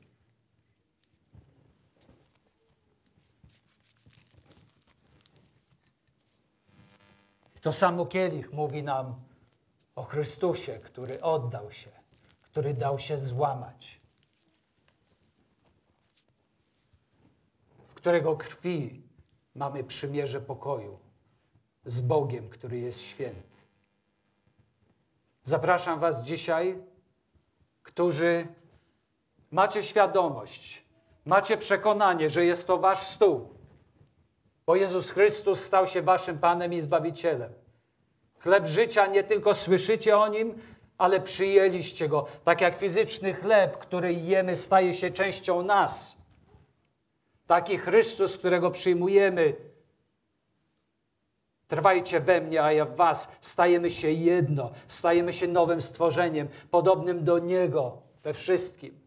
To 7.60 7.72
samo 7.72 8.06
kielich 8.06 8.52
mówi 8.52 8.82
nam 8.82 9.14
o 9.96 10.02
Chrystusie, 10.02 10.78
który 10.78 11.20
oddał 11.20 11.70
się, 11.70 11.90
który 12.42 12.74
dał 12.74 12.98
się 12.98 13.18
złamać, 13.18 14.00
którego 18.04 18.36
krwi 18.36 19.02
mamy 19.54 19.84
przymierze 19.84 20.40
pokoju 20.40 20.98
z 21.84 22.00
Bogiem, 22.00 22.48
który 22.48 22.78
jest 22.78 23.00
święty. 23.00 23.56
Zapraszam 25.42 26.00
Was 26.00 26.24
dzisiaj, 26.24 26.82
którzy 27.82 28.48
macie 29.50 29.82
świadomość, 29.82 30.84
macie 31.24 31.56
przekonanie, 31.56 32.30
że 32.30 32.44
jest 32.44 32.66
to 32.66 32.78
Wasz 32.78 33.02
stół, 33.02 33.48
bo 34.66 34.76
Jezus 34.76 35.10
Chrystus 35.10 35.60
stał 35.60 35.86
się 35.86 36.02
Waszym 36.02 36.38
Panem 36.38 36.72
i 36.72 36.80
Zbawicielem. 36.80 37.52
Chleb 38.38 38.66
życia 38.66 39.06
nie 39.06 39.24
tylko 39.24 39.54
słyszycie 39.54 40.18
o 40.18 40.28
nim, 40.28 40.58
ale 40.98 41.20
przyjęliście 41.20 42.08
go. 42.08 42.26
Tak 42.44 42.60
jak 42.60 42.76
fizyczny 42.76 43.34
chleb, 43.34 43.78
który 43.78 44.14
jemy, 44.14 44.56
staje 44.56 44.94
się 44.94 45.10
częścią 45.10 45.62
nas. 45.62 46.23
Taki 47.46 47.78
Chrystus, 47.78 48.38
którego 48.38 48.70
przyjmujemy. 48.70 49.56
Trwajcie 51.68 52.20
we 52.20 52.40
mnie, 52.40 52.62
a 52.62 52.72
ja 52.72 52.84
w 52.84 52.96
was. 52.96 53.28
Stajemy 53.40 53.90
się 53.90 54.10
jedno, 54.10 54.70
stajemy 54.88 55.32
się 55.32 55.48
nowym 55.48 55.80
stworzeniem, 55.80 56.48
podobnym 56.70 57.24
do 57.24 57.38
Niego 57.38 58.02
we 58.22 58.34
wszystkim. 58.34 59.00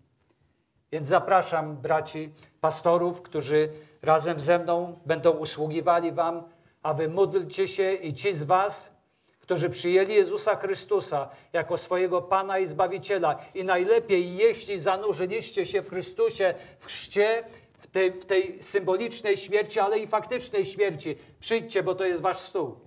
Więc 0.91 1.07
zapraszam 1.07 1.77
braci 1.77 2.33
pastorów, 2.61 3.21
którzy 3.21 3.69
razem 4.01 4.39
ze 4.39 4.59
mną 4.59 4.99
będą 5.05 5.31
usługiwali 5.31 6.11
wam, 6.11 6.43
a 6.83 6.93
wy 6.93 7.09
módlcie 7.09 7.67
się 7.67 7.93
i 7.93 8.13
ci 8.13 8.33
z 8.33 8.43
was, 8.43 8.97
którzy 9.39 9.69
przyjęli 9.69 10.13
Jezusa 10.13 10.55
Chrystusa 10.55 11.29
jako 11.53 11.77
swojego 11.77 12.21
Pana 12.21 12.59
i 12.59 12.65
Zbawiciela. 12.65 13.39
I 13.55 13.63
najlepiej, 13.63 14.35
jeśli 14.35 14.79
zanurzyliście 14.79 15.65
się 15.65 15.81
w 15.81 15.89
Chrystusie, 15.89 16.53
w 16.79 16.85
chrzcie, 16.85 17.43
w 17.77 17.87
tej, 17.87 18.11
w 18.11 18.25
tej 18.25 18.63
symbolicznej 18.63 19.37
śmierci, 19.37 19.79
ale 19.79 19.99
i 19.99 20.07
faktycznej 20.07 20.65
śmierci, 20.65 21.15
przyjdźcie, 21.39 21.83
bo 21.83 21.95
to 21.95 22.05
jest 22.05 22.21
wasz 22.21 22.39
stół. 22.39 22.79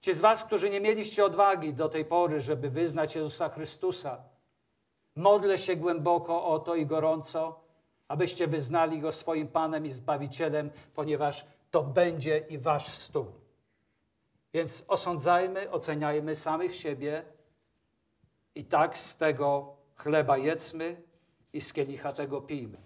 Ci 0.00 0.12
z 0.12 0.20
was, 0.20 0.44
którzy 0.44 0.70
nie 0.70 0.80
mieliście 0.80 1.24
odwagi 1.24 1.74
do 1.74 1.88
tej 1.88 2.04
pory, 2.04 2.40
żeby 2.40 2.70
wyznać 2.70 3.16
Jezusa 3.16 3.48
Chrystusa, 3.48 4.22
modlę 5.16 5.58
się 5.58 5.76
głęboko 5.76 6.44
o 6.44 6.58
to 6.58 6.74
i 6.74 6.86
gorąco, 6.86 7.60
abyście 8.08 8.46
wyznali 8.46 9.00
Go 9.00 9.12
swoim 9.12 9.48
Panem 9.48 9.86
i 9.86 9.90
Zbawicielem, 9.90 10.70
ponieważ 10.94 11.46
to 11.70 11.82
będzie 11.82 12.38
i 12.38 12.58
wasz 12.58 12.88
stół. 12.88 13.26
Więc 14.54 14.84
osądzajmy, 14.88 15.70
oceniajmy 15.70 16.36
samych 16.36 16.74
siebie 16.74 17.24
i 18.54 18.64
tak 18.64 18.98
z 18.98 19.16
tego 19.16 19.76
chleba 19.96 20.38
jedzmy 20.38 21.02
i 21.54 21.60
z 21.60 21.72
kielicha 21.72 22.12
tego 22.12 22.42
pijmy. 22.42 22.78